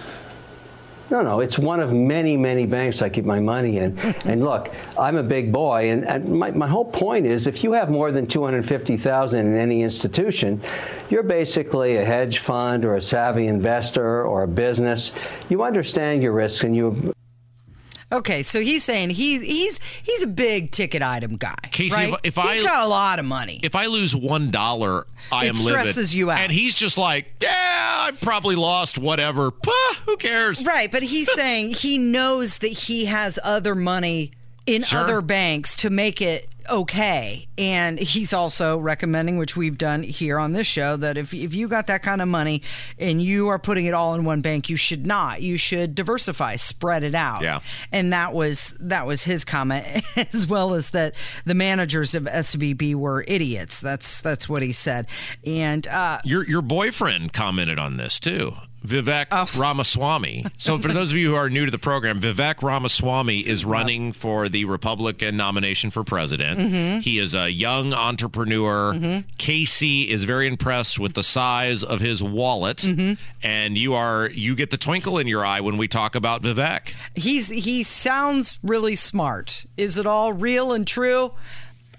No, 1.13 1.21
no, 1.21 1.42
it's 1.42 1.60
one 1.60 1.80
of 1.80 1.94
many, 1.94 2.36
many 2.36 2.65
banks 2.65 3.04
I 3.04 3.10
keep 3.10 3.24
my 3.24 3.39
money 3.39 3.77
in. 3.77 3.95
and 4.25 4.44
look, 4.44 4.74
I'm 4.98 5.15
a 5.15 5.21
big 5.21 5.51
boy, 5.51 5.92
and, 5.92 6.07
and 6.07 6.27
my, 6.27 6.50
my 6.50 6.65
whole 6.65 6.86
point 6.86 7.27
is 7.27 7.45
if 7.45 7.63
you 7.63 7.71
have 7.71 7.92
more 7.92 8.12
than 8.12 8.25
250000 8.25 9.40
in 9.45 9.56
any 9.56 9.83
institution, 9.83 10.59
you're 11.11 11.21
basically 11.21 11.97
a 11.97 12.04
hedge 12.04 12.40
fund 12.40 12.83
or 12.83 12.95
a 12.95 13.02
savvy 13.02 13.45
investor 13.45 14.26
or 14.26 14.42
a 14.42 14.47
business. 14.47 15.14
You 15.49 15.61
understand 15.61 16.23
your 16.23 16.31
risks 16.31 16.64
and 16.64 16.76
you 16.76 17.14
Okay, 18.13 18.43
so 18.43 18.61
he's 18.61 18.83
saying 18.83 19.09
he 19.09 19.39
he's 19.43 19.79
he's 20.03 20.21
a 20.23 20.27
big 20.27 20.71
ticket 20.71 21.01
item 21.01 21.35
guy. 21.35 21.55
Casey, 21.71 21.95
right? 21.95 22.09
if- 22.09 22.19
if 22.23 22.37
I- 22.37 22.53
he's 22.53 22.61
got 22.65 22.85
a 22.85 22.87
lot 22.87 23.17
of 23.19 23.25
money. 23.25 23.59
if 23.63 23.75
I 23.75 23.87
lose 23.87 24.15
one 24.15 24.51
dollar, 24.51 25.07
I 25.31 25.45
It 25.45 25.49
am 25.49 25.55
livid. 25.63 25.79
stresses 25.81 26.13
you 26.15 26.29
out. 26.31 26.39
And 26.39 26.51
he's 26.51 26.77
just 26.77 26.97
like, 26.97 27.33
yeah, 27.41 27.49
I 27.51 28.11
probably 28.21 28.55
lost 28.55 28.97
whatever. 28.97 29.49
Pah, 29.51 29.71
who 30.05 30.15
cares? 30.17 30.63
right, 30.63 30.91
but 30.91 31.01
he's 31.03 31.31
saying 31.33 31.71
he 31.71 31.97
knows 31.97 32.59
that 32.59 32.67
he 32.71 33.05
has 33.05 33.39
other 33.43 33.73
money 33.75 34.31
in 34.67 34.83
Sure. 34.83 34.99
other 34.99 35.21
banks 35.21 35.75
to 35.77 35.89
make 35.89 36.21
it 36.21 36.47
okay. 36.69 37.47
And 37.57 37.99
he's 37.99 38.33
also 38.33 38.77
recommending, 38.77 39.37
which 39.37 39.55
we've 39.55 39.77
done 39.77 40.03
here 40.03 40.37
on 40.39 40.53
this 40.53 40.67
show, 40.67 40.97
that 40.97 41.17
if 41.17 41.33
if 41.33 41.53
you 41.53 41.67
got 41.67 41.87
that 41.87 42.03
kind 42.03 42.21
of 42.21 42.27
money 42.27 42.61
and 42.97 43.21
you 43.21 43.47
are 43.49 43.59
putting 43.59 43.85
it 43.85 43.93
all 43.93 44.15
in 44.15 44.23
one 44.25 44.41
bank, 44.41 44.69
you 44.69 44.77
should 44.77 45.05
not. 45.05 45.41
You 45.41 45.57
should 45.57 45.95
diversify, 45.95 46.55
spread 46.55 47.03
it 47.03 47.15
out. 47.15 47.41
Yeah. 47.41 47.59
And 47.91 48.13
that 48.13 48.33
was 48.33 48.77
that 48.79 49.05
was 49.05 49.23
his 49.23 49.45
comment, 49.45 49.85
as 50.33 50.47
well 50.47 50.73
as 50.73 50.91
that 50.91 51.15
the 51.45 51.55
managers 51.55 52.15
of 52.15 52.23
SVB 52.23 52.95
were 52.95 53.23
idiots. 53.27 53.79
That's 53.79 54.21
that's 54.21 54.47
what 54.47 54.63
he 54.63 54.71
said. 54.71 55.07
And 55.45 55.87
uh, 55.87 56.19
Your 56.23 56.45
your 56.45 56.61
boyfriend 56.61 57.33
commented 57.33 57.79
on 57.79 57.97
this 57.97 58.19
too. 58.19 58.55
Vivek 58.85 59.28
Oh. 59.31 59.47
Ramaswamy. 59.56 60.45
So, 60.57 60.78
for 60.78 60.90
those 60.90 61.11
of 61.11 61.18
you 61.18 61.30
who 61.30 61.35
are 61.35 61.49
new 61.49 61.66
to 61.66 61.71
the 61.71 61.80
program, 61.80 62.19
Vivek 62.19 62.61
Ramaswamy 62.61 63.40
is 63.40 63.63
running 63.63 64.11
for 64.11 64.49
the 64.49 64.66
Republican 64.66 65.37
nomination 65.37 65.90
for 65.90 66.04
president. 66.04 66.59
Mm-hmm. 66.59 66.99
He 66.99 67.18
is 67.19 67.33
a 67.33 67.49
young 67.49 67.94
entrepreneur. 67.94 69.23
Casey 69.37 70.09
is 70.11 70.23
very 70.25 70.47
impressed 70.47 70.99
with 70.99 71.13
the 71.13 71.23
size 71.23 71.83
of 71.83 71.99
his 72.02 72.21
wallet, 72.21 72.78
Mm-hmm. 72.78 73.13
and 73.42 73.78
you 73.78 73.94
are 73.94 74.30
you 74.31 74.56
get 74.56 74.69
the 74.71 74.78
twinkle 74.78 75.18
in 75.18 75.28
your 75.28 75.45
eye 75.45 75.61
when 75.61 75.78
we 75.78 75.87
talk 75.87 76.16
about 76.16 76.42
Vivek. 76.42 76.94
he's 77.16 77.47
he 77.49 77.83
sounds 77.83 78.59
really 78.63 78.95
smart. 78.95 79.66
Is 79.78 79.97
it 79.97 80.06
all 80.06 80.33
real 80.33 80.73
and 80.73 80.85
true? 80.85 81.31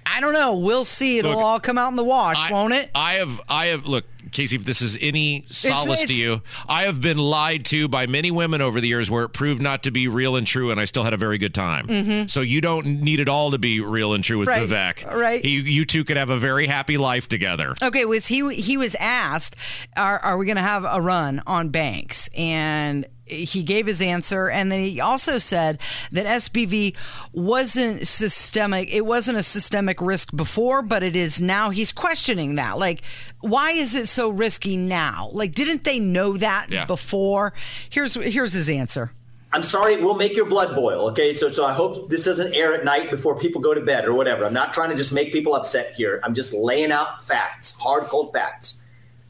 I 0.07 0.21
don't 0.21 0.35
know. 0.35 0.57
We'll 0.59 0.85
see. 0.85 1.19
It'll 1.19 1.33
Look, 1.33 1.41
all 1.43 1.61
come 1.61 1.79
out 1.79 1.89
in 1.89 1.97
the 1.97 2.05
wash, 2.05 2.51
I, 2.51 2.53
won't 2.53 2.75
it? 2.75 2.91
I 2.95 3.15
have, 3.15 3.41
I 3.49 3.67
have. 3.67 3.87
Look, 3.87 4.05
Casey, 4.35 4.57
if 4.57 4.65
this 4.65 4.83
is 4.83 4.99
any 5.01 5.47
solace 5.49 6.01
to 6.01 6.05
it's- 6.05 6.19
you, 6.19 6.43
I 6.69 6.83
have 6.85 7.01
been 7.01 7.17
lied 7.19 7.65
to 7.67 7.89
by 7.89 8.07
many 8.07 8.31
women 8.31 8.61
over 8.61 8.81
the 8.81 8.89
years 8.89 9.11
where 9.11 9.25
it 9.25 9.31
proved 9.31 9.63
not 9.63 9.83
to 9.85 9.91
be 9.91 10.09
real 10.09 10.37
and 10.37 10.47
true, 10.47 10.71
and 10.71 10.79
I 10.79 10.85
still 10.85 11.05
had 11.05 11.15
a 11.15 11.17
very 11.17 11.39
good 11.39 11.55
time. 11.55 12.29
So 12.29 12.41
you 12.43 12.61
don't 12.61 12.87
need 13.01 13.21
it 13.21 13.29
all 13.29 13.51
to 13.53 13.59
be 13.59 13.81
real 13.81 14.13
and 14.13 14.23
true 14.23 14.39
with 14.39 14.49
Mm-hmm. 14.49 14.73
Right, 14.73 14.97
Vivek. 14.97 15.15
right. 15.15 15.45
You, 15.45 15.61
you 15.61 15.85
two 15.87 16.05
could 16.05 16.17
have 16.19 16.29
a 16.31 16.39
very 16.39 16.67
happy 16.67 16.99
life 16.99 17.29
together. 17.29 17.75
Okay, 17.83 18.05
was 18.05 18.27
he 18.27 18.55
he 18.55 18.77
was 18.77 18.95
asked, 18.97 19.57
are, 19.97 20.19
are 20.19 20.37
we 20.37 20.45
going 20.47 20.57
to 20.57 20.63
have 20.63 20.85
a 20.85 21.01
run 21.01 21.41
on 21.47 21.71
banks? 21.71 22.29
And 22.37 23.07
he 23.27 23.63
gave 23.63 23.87
his 23.87 24.03
answer, 24.03 24.51
and 24.51 24.71
then 24.71 24.81
he 24.81 25.01
also 25.01 25.39
said 25.39 25.81
that 26.13 26.27
SBV 26.27 26.95
wasn't 27.33 28.07
systemic. 28.07 28.93
It 28.95 29.07
wasn't 29.07 29.39
a 29.39 29.43
systemic 29.43 30.01
risk 30.03 30.37
before, 30.37 30.83
but 30.83 31.03
it 31.03 31.17
is 31.17 31.41
now. 31.41 31.71
He's 31.71 31.91
questioning 31.91 32.57
that. 32.57 32.79
Like, 32.79 33.01
why 33.45 33.71
is 33.73 33.95
it 33.95 34.07
so 34.09 34.31
risky 34.31 34.77
now? 34.77 35.29
Like, 35.33 35.53
didn't 35.53 35.85
they 35.85 35.99
know 35.99 36.37
that 36.37 36.67
Yeah. 36.71 36.85
before? 36.87 37.53
Here's 37.91 38.15
here's 38.15 38.53
his 38.53 38.69
answer. 38.71 39.13
I'm 39.53 39.63
sorry, 39.63 39.95
it 39.95 40.03
will 40.03 40.17
make 40.17 40.35
your 40.35 40.47
blood 40.47 40.75
boil. 40.75 41.11
Okay, 41.11 41.33
so 41.35 41.49
so 41.49 41.65
I 41.65 41.73
hope 41.73 42.11
this 42.11 42.25
doesn't 42.25 42.55
air 42.55 42.75
at 42.75 42.85
night 42.85 43.11
before 43.11 43.39
people 43.39 43.61
go 43.61 43.73
to 43.75 43.81
bed 43.81 44.05
or 44.05 44.13
whatever. 44.13 44.45
I'm 44.45 44.53
not 44.53 44.75
trying 44.75 44.91
to 44.91 44.97
just 44.97 45.13
make 45.13 45.33
people 45.33 45.55
upset 45.55 45.95
here. 45.95 46.21
I'm 46.25 46.35
just 46.35 46.53
laying 46.53 46.91
out 46.91 47.23
facts, 47.25 47.79
hard, 47.79 48.05
cold 48.05 48.33
facts. 48.33 48.83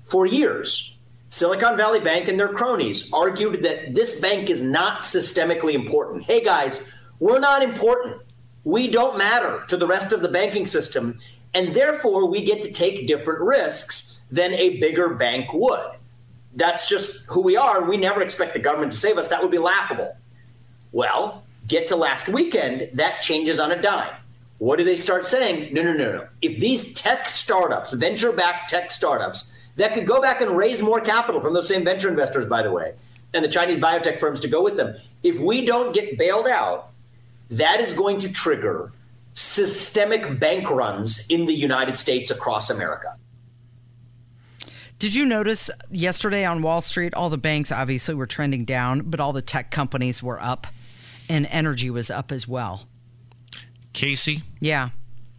For 0.05 0.25
years, 0.27 0.97
Silicon 1.29 1.77
Valley 1.77 2.01
Bank 2.01 2.29
and 2.29 2.39
their 2.41 2.49
cronies 2.49 3.13
argued 3.13 3.63
that 3.65 3.95
this 3.95 4.21
bank 4.21 4.49
is 4.49 4.63
not 4.63 5.01
systemically 5.01 5.75
important. 5.75 6.25
Hey 6.25 6.43
guys, 6.43 6.91
we're 7.19 7.41
not 7.41 7.63
important. 7.63 8.23
We 8.65 8.89
don't 8.89 9.19
matter 9.19 9.63
to 9.69 9.77
the 9.77 9.87
rest 9.87 10.13
of 10.15 10.23
the 10.23 10.29
banking 10.29 10.65
system, 10.67 11.21
and 11.55 11.75
therefore 11.75 12.27
we 12.27 12.45
get 12.45 12.63
to 12.63 12.73
take 12.73 13.07
different 13.07 13.41
risks 13.41 14.21
than 14.31 14.53
a 14.55 14.79
bigger 14.79 15.15
bank 15.15 15.53
would 15.53 15.95
that's 16.57 16.89
just 16.89 17.25
who 17.27 17.41
we 17.41 17.57
are. 17.57 17.83
We 17.83 17.97
never 17.97 18.23
expect 18.23 18.55
the 18.55 18.61
government 18.61 18.93
to 18.93 18.99
save 18.99 19.19
us. 19.19 19.29
That 19.29 19.43
would 19.43 19.51
be 19.51 19.59
laughable. 19.59 20.17
Well, 20.93 21.43
get 21.67 21.89
to 21.89 21.97
last 21.97 22.29
weekend, 22.29 22.91
that 22.95 23.21
changes 23.21 23.59
on 23.59 23.73
a 23.73 23.81
dime. 23.81 24.15
What 24.59 24.79
do 24.79 24.85
they 24.85 24.97
start 24.97 25.27
saying? 25.27 25.75
No, 25.75 25.83
no, 25.83 25.93
no, 25.93 26.13
no. 26.13 26.29
If 26.41 26.61
these 26.61 26.95
tech 26.95 27.29
startups, 27.29 27.93
venture 27.93 28.33
backed 28.33 28.71
tech 28.71 28.91
startups, 28.91 29.53
that 29.77 29.93
could 29.93 30.07
go 30.07 30.21
back 30.21 30.41
and 30.41 30.57
raise 30.57 30.81
more 30.81 31.01
capital 31.01 31.41
from 31.41 31.55
those 31.55 31.67
same 31.67 31.85
venture 31.85 32.09
investors, 32.09 32.47
by 32.47 32.63
the 32.63 32.71
way, 32.71 32.95
and 33.35 33.45
the 33.45 33.49
Chinese 33.49 33.81
biotech 33.81 34.21
firms 34.21 34.39
to 34.41 34.49
go 34.49 34.63
with 34.63 34.77
them, 34.77 34.97
if 35.25 35.39
we 35.41 35.65
don't 35.67 35.93
get 35.93 36.17
bailed 36.17 36.47
out, 36.47 36.91
that 37.51 37.81
is 37.81 37.93
going 37.93 38.21
to 38.21 38.31
trigger 38.31 38.93
systemic 39.35 40.39
bank 40.39 40.71
runs 40.71 41.27
in 41.29 41.47
the 41.47 41.55
United 41.55 41.97
States 41.97 42.31
across 42.31 42.71
America. 42.71 43.17
Did 44.99 45.15
you 45.15 45.25
notice 45.27 45.69
yesterday 45.91 46.45
on 46.45 46.63
Wall 46.63 46.81
Street, 46.81 47.15
all 47.15 47.29
the 47.29 47.37
banks 47.39 47.71
obviously 47.73 48.15
were 48.15 48.27
trending 48.27 48.65
down, 48.65 49.03
but 49.11 49.21
all 49.21 49.33
the 49.33 49.43
tech 49.43 49.71
companies 49.71 50.23
were 50.23 50.41
up, 50.41 50.67
and 51.29 51.47
energy 51.51 51.91
was 51.91 52.11
up 52.11 52.31
as 52.33 52.47
well. 52.49 52.87
Casey, 53.93 54.43
Yeah. 54.61 54.91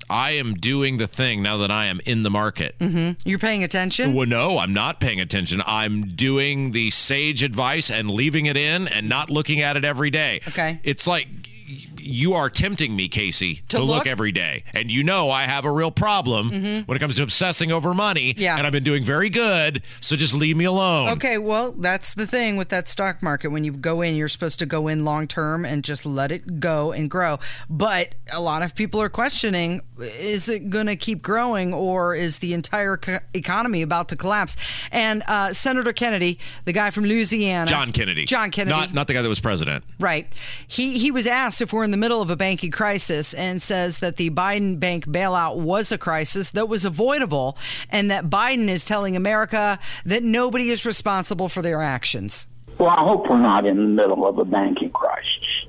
I 0.08 0.32
am 0.32 0.54
doing 0.54 0.98
the 0.98 1.08
thing 1.08 1.42
now 1.42 1.58
that 1.58 1.72
I 1.72 1.86
am 1.88 2.00
in 2.06 2.22
the 2.22 2.30
market. 2.30 2.78
Mm-hmm. 2.78 3.28
You're 3.28 3.40
paying 3.40 3.64
attention? 3.64 4.14
Well, 4.14 4.28
no, 4.28 4.60
I'm 4.60 4.72
not 4.72 5.00
paying 5.00 5.20
attention. 5.20 5.64
I'm 5.66 6.10
doing 6.16 6.74
the 6.74 6.92
sage 6.92 7.42
advice 7.42 7.90
and 7.90 8.12
leaving 8.12 8.46
it 8.46 8.56
in 8.56 8.88
and 8.88 9.10
not 9.10 9.32
looking 9.32 9.62
at 9.62 9.78
it 9.78 9.84
every 9.84 10.12
day. 10.12 10.42
Okay. 10.50 10.80
It's 10.84 11.08
like 11.08 11.28
y- 11.68 11.86
you 12.06 12.34
are 12.34 12.50
tempting 12.50 12.96
me, 12.96 13.08
Casey, 13.08 13.56
to, 13.70 13.78
To 13.78 13.80
look? 13.80 13.88
look? 13.98 14.08
every 14.08 14.32
day. 14.32 14.64
And 14.74 14.92
you 14.92 15.04
know 15.04 15.30
I 15.30 15.44
have 15.44 15.66
a 15.66 15.72
real 15.72 15.92
problem 15.92 16.50
when 16.86 16.96
it 16.96 17.00
comes 17.00 17.16
to 17.18 17.24
obsessing 17.24 17.72
over 17.72 17.94
money. 17.94 18.34
Mm-hmm. 18.34 18.42
Yeah. 18.42 18.58
And 18.58 18.66
I've 18.68 18.74
been 18.74 18.84
doing 18.84 19.04
very 19.04 19.30
good. 19.30 19.82
So 20.00 20.16
just 20.16 20.34
leave 20.34 20.56
me 20.58 20.66
alone. 20.66 21.10
Okay, 21.10 21.38
well, 21.38 21.72
that's 21.72 22.14
the 22.14 22.28
thing 22.28 22.58
with 22.58 22.70
that 22.70 22.88
stock 22.88 23.24
market. 23.24 23.50
When 23.50 23.64
you 23.64 23.72
go 23.72 24.02
in, 24.02 24.16
you're 24.16 24.28
supposed 24.28 24.60
to 24.60 24.66
go 24.66 24.88
in 24.88 25.04
long 25.06 25.28
term 25.28 25.66
and 25.66 25.84
just 25.84 26.06
let 26.06 26.32
it 26.32 26.60
go 26.60 26.92
and 26.92 27.10
grow. 27.10 27.40
But 27.70 28.16
a 28.32 28.40
lot 28.42 28.62
of 28.62 28.76
people 28.76 29.02
are 29.02 29.10
questioning 29.10 29.82
is 30.00 30.50
it 30.50 30.70
going 30.70 30.88
to 30.88 30.96
keep 30.98 31.22
growing 31.22 31.74
or 31.74 32.14
is 32.16 32.40
the 32.40 32.54
entire 32.54 32.98
co- 32.98 33.20
economy 33.34 33.82
about 33.82 34.10
to 34.10 34.16
collapse? 34.16 34.56
And 34.92 35.24
uh, 35.28 35.54
Senator 35.54 35.94
Kennedy, 35.94 36.38
the 36.66 36.74
guy 36.74 36.90
from 36.92 37.06
Louisiana, 37.06 37.68
John 37.68 37.92
Kennedy. 37.92 38.26
John 38.26 38.52
Kennedy. 38.52 38.76
Not, 38.76 38.94
not 38.94 39.08
the 39.08 39.14
guy 39.14 39.22
that 39.22 39.30
was 39.30 39.40
president. 39.40 39.84
Right. 40.00 40.28
He 40.68 40.98
he 41.00 41.12
was 41.12 41.26
asked 41.28 41.62
if 41.62 41.72
we're 41.74 41.84
in 41.86 41.92
the 41.96 42.00
middle 42.02 42.22
of 42.22 42.30
a 42.30 42.36
banking 42.36 42.72
crisis 42.72 43.34
and 43.34 43.62
says 43.62 44.00
that 44.00 44.18
the 44.18 44.30
Biden 44.30 44.78
bank 44.82 45.06
bailout 45.06 45.56
was 45.56 45.94
a 45.94 45.98
crisis 45.98 46.50
that 46.50 46.68
was 46.68 46.84
avoidable 46.84 47.58
and 47.90 48.12
that 48.12 48.30
Biden 48.30 48.68
is 48.68 48.84
telling 48.84 49.16
America 49.16 49.80
that 50.06 50.22
nobody 50.22 50.72
is 50.72 50.86
responsible 50.86 51.48
for 51.48 51.62
their 51.62 51.82
actions. 51.82 52.48
Well, 52.78 52.90
I 52.90 53.02
hope 53.02 53.30
we're 53.30 53.40
not 53.40 53.66
in 53.66 53.78
the 53.78 53.84
middle 53.84 54.28
of 54.28 54.38
a 54.40 54.44
banking 54.44 54.90
crisis, 54.90 55.66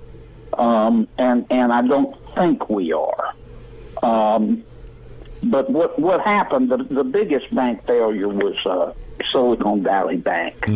um, 0.54 1.06
and 1.16 1.46
and 1.48 1.72
I 1.72 1.86
don't 1.86 2.16
think 2.34 2.68
we 2.68 2.92
are. 2.92 3.32
Um, 4.02 4.64
but 5.44 5.70
what 5.70 5.96
what 5.96 6.20
happened? 6.22 6.70
The, 6.70 6.78
the 6.78 7.04
biggest 7.04 7.54
bank 7.54 7.86
failure 7.86 8.26
was 8.26 8.56
uh, 8.66 8.92
Silicon 9.30 9.84
Valley 9.84 10.16
Bank, 10.16 10.66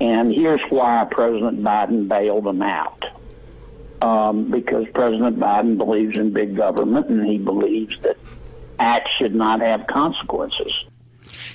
and 0.00 0.32
here's 0.34 0.62
why 0.70 1.06
President 1.08 1.62
Biden 1.62 2.08
bailed 2.08 2.42
them 2.42 2.62
out. 2.62 3.04
Um, 4.02 4.50
because 4.50 4.86
President 4.92 5.38
Biden 5.38 5.78
believes 5.78 6.18
in 6.18 6.32
big 6.32 6.54
government, 6.54 7.08
and 7.08 7.26
he 7.26 7.38
believes 7.38 7.98
that 8.00 8.16
acts 8.78 9.10
should 9.18 9.34
not 9.34 9.60
have 9.60 9.86
consequences. 9.86 10.72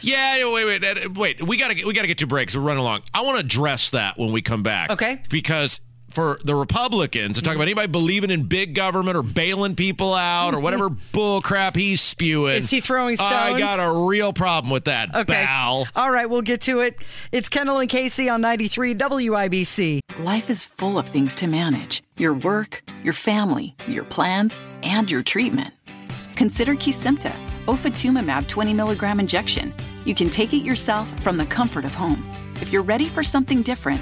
Yeah, 0.02 0.52
wait, 0.52 0.66
wait, 0.66 1.18
wait. 1.18 1.44
We 1.44 1.58
gotta 1.58 1.76
get, 1.76 1.86
we 1.86 1.94
gotta 1.94 2.08
get 2.08 2.18
to 2.20 2.28
breaks. 2.28 2.56
We're 2.56 2.64
running 2.64 2.82
along. 2.82 3.02
I 3.14 3.22
want 3.22 3.40
to 3.40 3.46
address 3.46 3.92
that 3.92 4.18
when 4.18 4.32
we 4.32 4.42
come 4.42 4.64
back. 4.64 4.90
Okay. 4.90 5.22
Because 5.30 5.80
for 6.14 6.40
the 6.44 6.56
Republicans 6.56 7.38
to 7.38 7.42
talk 7.44 7.56
about 7.56 7.64
anybody 7.64 7.88
believing 7.88 8.30
in 8.30 8.44
big 8.44 8.76
government 8.76 9.18
or 9.18 9.24
bailing 9.24 9.76
people 9.76 10.14
out 10.14 10.54
or 10.54 10.60
whatever 10.60 10.90
bull 11.12 11.42
crap 11.42 11.76
he's 11.76 12.02
spewing, 12.02 12.58
Is 12.58 12.70
he 12.70 12.80
throwing 12.80 13.16
stones? 13.16 13.32
I 13.32 13.58
got 13.58 13.78
a 13.78 14.08
real 14.08 14.34
problem 14.34 14.72
with 14.72 14.86
that. 14.86 15.16
Okay. 15.16 15.34
Bal. 15.34 15.88
All 15.96 16.12
right, 16.12 16.30
we'll 16.30 16.42
get 16.42 16.62
to 16.62 16.80
it. 16.82 17.04
It's 17.32 17.50
Kendall 17.50 17.80
and 17.80 17.90
Casey 17.90 18.30
on 18.30 18.42
93 18.42 18.96
WIBC. 18.96 20.00
Life 20.20 20.50
is 20.50 20.66
full 20.66 20.98
of 20.98 21.08
things 21.08 21.36
to 21.36 21.48
manage 21.48 22.04
your 22.18 22.34
work, 22.34 22.84
your 23.04 23.14
family, 23.14 23.76
your 23.88 24.04
plans, 24.04 24.62
and 24.84 25.10
your 25.10 25.24
treatment. 25.24 25.74
Consider 26.36 26.76
Kesimpta, 26.76 27.34
ofatumumab 27.66 28.48
20 28.48 28.74
milligram 28.74 29.20
injection. 29.20 29.74
You 30.06 30.16
can 30.16 30.30
take 30.30 30.54
it 30.54 30.64
yourself 30.64 31.08
from 31.22 31.38
the 31.38 31.46
comfort 31.46 31.86
of 31.86 31.94
home. 31.94 32.28
If 32.62 32.72
you're 32.72 32.84
ready 32.84 33.08
for 33.08 33.24
something 33.24 33.64
different, 33.64 34.02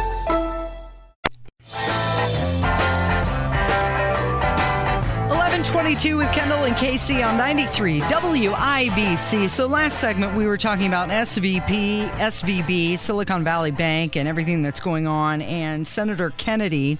1122 5.61 6.17
with 6.17 6.31
Kendall 6.31 6.63
and 6.63 6.75
Casey 6.75 7.23
on 7.23 7.37
93 7.37 8.01
WIBC. 8.01 9.47
So 9.47 9.67
last 9.67 9.99
segment 9.99 10.35
we 10.35 10.45
were 10.45 10.57
talking 10.57 10.87
about 10.87 11.09
SVP, 11.09 12.09
SVB, 12.09 12.97
Silicon 12.97 13.43
Valley 13.43 13.71
Bank, 13.71 14.17
and 14.17 14.27
everything 14.27 14.63
that's 14.63 14.79
going 14.79 15.07
on. 15.07 15.41
And 15.41 15.87
Senator 15.87 16.31
Kennedy 16.31 16.95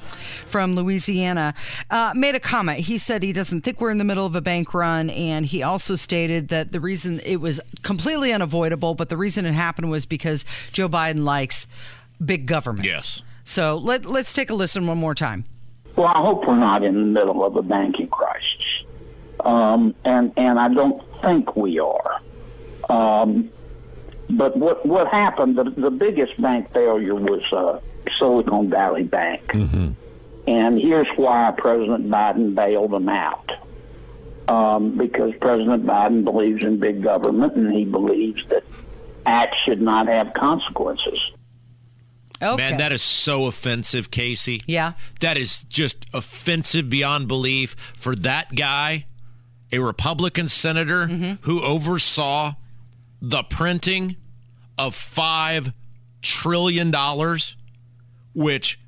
from 0.46 0.74
Louisiana 0.74 1.54
uh, 1.90 2.13
made 2.16 2.36
a 2.36 2.40
comment. 2.40 2.80
He 2.80 2.98
said 2.98 3.24
he 3.24 3.34
doesn't 3.34 3.62
think 3.62 3.82
we're 3.82 3.92
in 3.92 3.98
the 3.98 4.04
middle 4.04 4.25
of 4.25 4.36
a 4.36 4.42
bank 4.42 4.74
run, 4.74 5.10
and 5.10 5.46
he 5.46 5.63
also 5.63 5.96
stated 5.96 6.48
that 6.48 6.72
the 6.72 6.80
reason 6.80 7.20
it 7.25 7.38
was 7.38 7.60
completely 7.82 8.32
unavoidable, 8.32 8.94
but 8.96 9.10
the 9.10 9.18
reason 9.18 9.46
it 9.46 9.54
happened 9.54 9.90
was 9.90 10.06
because 10.06 10.46
Joe 10.72 10.88
Biden 10.88 11.24
likes 11.24 11.68
big 12.24 12.46
government. 12.46 12.86
Yes. 12.86 13.22
So 13.43 13.77
let, 13.77 14.05
let's 14.05 14.33
take 14.33 14.50
a 14.50 14.53
listen 14.53 14.88
one 14.88 14.98
more 14.98 15.15
time. 15.15 15.45
Well, 15.95 16.07
I 16.07 16.21
hope 16.21 16.48
we're 16.48 16.57
not 16.57 16.83
in 16.83 16.93
the 16.93 17.05
middle 17.19 17.43
of 17.43 17.55
a 17.57 17.62
banking 17.62 18.07
crisis, 18.07 18.83
um, 19.41 19.93
and 20.05 20.31
and 20.38 20.57
I 20.57 20.74
don't 20.74 21.03
think 21.21 21.55
we 21.55 21.79
are. 21.79 22.21
Um, 22.89 23.50
but 24.29 24.55
what 24.55 24.86
what 24.86 25.07
happened? 25.10 25.57
The, 25.57 25.65
the 25.65 25.91
biggest 25.91 26.41
bank 26.41 26.71
failure 26.71 27.15
was 27.15 27.43
uh, 27.51 27.79
Silicon 28.17 28.69
Valley 28.69 29.03
Bank, 29.03 29.41
and 30.48 30.79
here's 30.79 31.07
why 31.17 31.53
President 31.57 32.10
Biden 32.10 32.55
bailed 32.55 32.91
them 32.91 33.10
out. 33.10 33.51
Um, 34.48 34.98
because 34.98 35.33
President 35.39 35.86
Biden 35.86 36.24
believes 36.24 36.63
in 36.63 36.77
big 36.79 37.03
government, 37.03 37.55
and 37.55 37.71
he 37.74 37.86
believes 37.86 38.45
that 38.48 38.63
acts 39.25 39.57
should 39.65 39.81
not 39.81 40.07
have 40.07 40.33
consequences. 40.33 41.19
Man, 42.41 42.77
that 42.77 42.91
is 42.91 43.01
so 43.01 43.45
offensive, 43.45 44.12
Casey. 44.12 44.60
Yeah. 44.65 44.93
That 45.19 45.38
is 45.38 45.63
just 45.65 46.05
offensive 46.13 46.89
beyond 46.89 47.27
belief 47.27 47.75
for 47.95 48.15
that 48.17 48.55
guy, 48.55 49.05
a 49.71 49.79
Republican 49.79 50.48
senator 50.48 51.07
mm-hmm. 51.07 51.33
who 51.41 51.62
oversaw 51.62 52.53
the 53.21 53.43
printing 53.43 54.15
of 54.77 54.95
$5 54.95 55.74
trillion, 56.21 56.93
which 58.33 58.79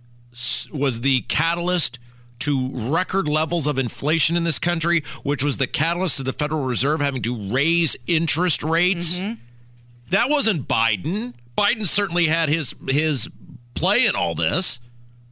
was 0.71 1.01
the 1.01 1.21
catalyst 1.21 1.99
to 2.39 2.71
record 2.73 3.27
levels 3.27 3.67
of 3.67 3.77
inflation 3.77 4.35
in 4.35 4.43
this 4.43 4.59
country, 4.59 5.03
which 5.23 5.43
was 5.43 5.57
the 5.57 5.67
catalyst 5.67 6.17
to 6.17 6.23
the 6.23 6.33
Federal 6.33 6.63
Reserve 6.63 6.99
having 6.99 7.21
to 7.21 7.53
raise 7.53 7.95
interest 8.07 8.63
rates. 8.63 9.17
Mm-hmm. 9.17 9.33
That 10.09 10.29
wasn't 10.29 10.67
Biden. 10.67 11.33
Biden 11.57 11.87
certainly 11.87 12.25
had 12.25 12.49
his 12.49 12.75
his 12.89 13.29
play 13.73 14.05
in 14.05 14.15
all 14.15 14.35
this. 14.35 14.79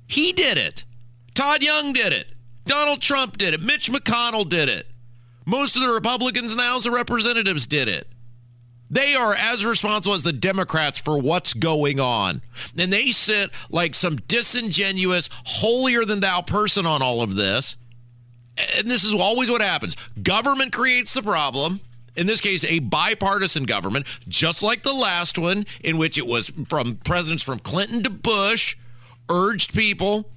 He 0.08 0.32
did 0.34 0.58
it. 0.58 0.84
Todd 1.34 1.64
Young 1.64 1.94
did 1.94 2.14
it. 2.14 2.28
Donald 2.66 3.02
Trump 3.02 3.38
did 3.38 3.54
it. 3.54 3.62
Mitch 3.62 3.92
McConnell 3.92 4.48
did 4.48 4.70
it. 4.70 4.88
Most 5.46 5.76
of 5.76 5.82
the 5.82 5.90
Republicans 5.90 6.56
now, 6.56 6.74
House 6.74 6.86
of 6.86 6.94
representatives, 6.94 7.66
did 7.66 7.88
it. 7.88 8.08
They 8.90 9.16
are 9.16 9.34
as 9.34 9.66
responsible 9.66 10.16
as 10.16 10.24
the 10.24 10.34
Democrats 10.34 11.00
for 11.00 11.18
what's 11.18 11.54
going 11.54 12.00
on. 12.00 12.42
And 12.78 12.92
they 12.92 13.12
sit 13.12 13.50
like 13.70 13.96
some 13.96 14.18
disingenuous, 14.28 15.30
holier 15.46 16.04
than 16.04 16.20
thou 16.20 16.42
person 16.42 16.86
on 16.86 17.02
all 17.02 17.22
of 17.22 17.36
this. 17.36 17.78
And 18.78 18.92
this 18.92 19.06
is 19.06 19.14
always 19.14 19.50
what 19.50 19.62
happens 19.62 19.96
government 20.22 20.74
creates 20.74 21.14
the 21.14 21.24
problem. 21.24 21.80
In 22.16 22.28
this 22.28 22.42
case, 22.42 22.64
a 22.64 22.80
bipartisan 22.80 23.64
government, 23.64 24.06
just 24.28 24.62
like 24.62 24.84
the 24.84 24.94
last 24.94 25.38
one, 25.38 25.66
in 25.84 25.98
which 25.98 26.18
it 26.18 26.28
was 26.28 26.52
from 26.68 26.98
presidents 26.98 27.44
from 27.44 27.60
Clinton 27.60 28.04
to 28.04 28.10
Bush, 28.10 28.76
urged 29.30 29.74
people, 29.74 30.30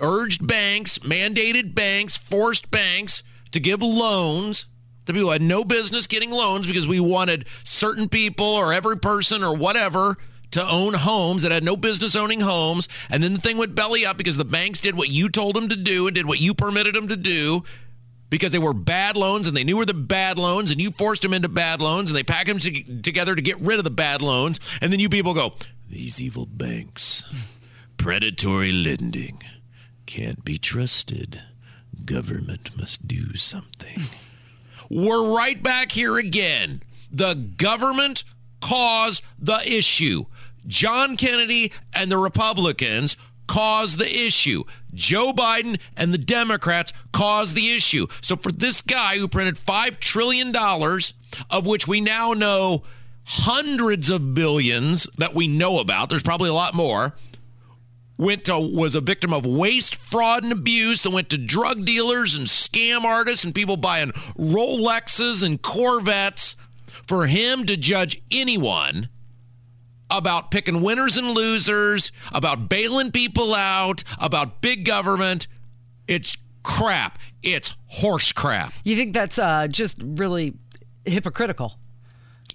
urged 0.00 0.46
banks, 0.46 0.98
mandated 0.98 1.74
banks, 1.74 2.16
forced 2.16 2.70
banks 2.70 3.22
to 3.52 3.60
give 3.60 3.82
loans 3.82 4.66
to 5.06 5.12
people 5.12 5.28
who 5.28 5.32
had 5.32 5.42
no 5.42 5.64
business 5.64 6.06
getting 6.06 6.30
loans 6.30 6.66
because 6.66 6.86
we 6.86 7.00
wanted 7.00 7.46
certain 7.62 8.08
people 8.08 8.46
or 8.46 8.72
every 8.72 8.98
person 8.98 9.42
or 9.42 9.56
whatever 9.56 10.16
to 10.50 10.70
own 10.70 10.94
homes 10.94 11.42
that 11.42 11.52
had 11.52 11.64
no 11.64 11.76
business 11.76 12.14
owning 12.14 12.40
homes. 12.40 12.88
And 13.10 13.22
then 13.22 13.34
the 13.34 13.40
thing 13.40 13.58
went 13.58 13.74
belly 13.74 14.06
up 14.06 14.16
because 14.16 14.36
the 14.36 14.44
banks 14.44 14.80
did 14.80 14.96
what 14.96 15.08
you 15.08 15.28
told 15.28 15.56
them 15.56 15.68
to 15.68 15.76
do 15.76 16.06
and 16.06 16.14
did 16.14 16.26
what 16.26 16.40
you 16.40 16.54
permitted 16.54 16.94
them 16.94 17.08
to 17.08 17.16
do 17.16 17.64
because 18.30 18.52
they 18.52 18.58
were 18.58 18.74
bad 18.74 19.16
loans 19.16 19.46
and 19.46 19.56
they 19.56 19.64
knew 19.64 19.76
were 19.76 19.84
the 19.84 19.94
bad 19.94 20.38
loans 20.38 20.70
and 20.70 20.80
you 20.80 20.90
forced 20.90 21.22
them 21.22 21.34
into 21.34 21.48
bad 21.48 21.80
loans 21.80 22.10
and 22.10 22.16
they 22.16 22.22
packed 22.22 22.48
them 22.48 22.58
to- 22.58 23.02
together 23.02 23.34
to 23.34 23.42
get 23.42 23.60
rid 23.60 23.78
of 23.78 23.84
the 23.84 23.90
bad 23.90 24.22
loans. 24.22 24.58
And 24.80 24.92
then 24.92 25.00
you 25.00 25.08
people 25.08 25.34
go, 25.34 25.54
these 25.88 26.20
evil 26.20 26.46
banks, 26.46 27.24
predatory 27.96 28.72
lending, 28.72 29.40
can't 30.06 30.44
be 30.44 30.58
trusted. 30.58 31.42
Government 32.04 32.70
must 32.76 33.06
do 33.06 33.34
something. 33.36 33.98
We're 34.90 35.34
right 35.34 35.62
back 35.62 35.92
here 35.92 36.16
again. 36.18 36.82
The 37.10 37.34
government 37.34 38.24
caused 38.60 39.22
the 39.38 39.60
issue. 39.64 40.24
John 40.66 41.16
Kennedy 41.16 41.72
and 41.94 42.10
the 42.10 42.18
Republicans 42.18 43.16
caused 43.46 43.98
the 43.98 44.26
issue. 44.26 44.64
Joe 44.92 45.32
Biden 45.32 45.78
and 45.96 46.12
the 46.12 46.18
Democrats 46.18 46.92
caused 47.12 47.54
the 47.54 47.72
issue. 47.72 48.06
So 48.20 48.36
for 48.36 48.52
this 48.52 48.82
guy 48.82 49.18
who 49.18 49.28
printed 49.28 49.56
$5 49.56 49.98
trillion, 49.98 50.54
of 51.50 51.66
which 51.66 51.88
we 51.88 52.00
now 52.00 52.32
know 52.32 52.84
hundreds 53.26 54.10
of 54.10 54.34
billions 54.34 55.06
that 55.18 55.34
we 55.34 55.48
know 55.48 55.78
about, 55.78 56.10
there's 56.10 56.22
probably 56.22 56.50
a 56.50 56.54
lot 56.54 56.74
more, 56.74 57.14
went 58.16 58.44
to 58.44 58.58
was 58.58 58.94
a 58.94 59.00
victim 59.00 59.32
of 59.32 59.44
waste, 59.44 59.96
fraud, 59.96 60.44
and 60.44 60.52
abuse, 60.52 61.02
that 61.02 61.10
went 61.10 61.28
to 61.30 61.38
drug 61.38 61.84
dealers 61.84 62.34
and 62.34 62.46
scam 62.46 63.02
artists 63.02 63.44
and 63.44 63.54
people 63.54 63.76
buying 63.76 64.12
Rolexes 64.38 65.42
and 65.42 65.60
Corvettes. 65.60 66.56
For 67.06 67.26
him 67.26 67.66
to 67.66 67.76
judge 67.76 68.22
anyone 68.30 69.10
about 70.18 70.50
picking 70.50 70.82
winners 70.82 71.16
and 71.16 71.30
losers, 71.30 72.12
about 72.32 72.68
bailing 72.68 73.10
people 73.10 73.54
out, 73.54 74.04
about 74.20 74.60
big 74.60 74.84
government, 74.84 75.46
it's 76.08 76.36
crap. 76.62 77.18
It's 77.42 77.76
horse 77.86 78.32
crap. 78.32 78.72
You 78.84 78.96
think 78.96 79.14
that's 79.14 79.38
uh, 79.38 79.68
just 79.68 79.98
really 80.00 80.54
hypocritical? 81.04 81.78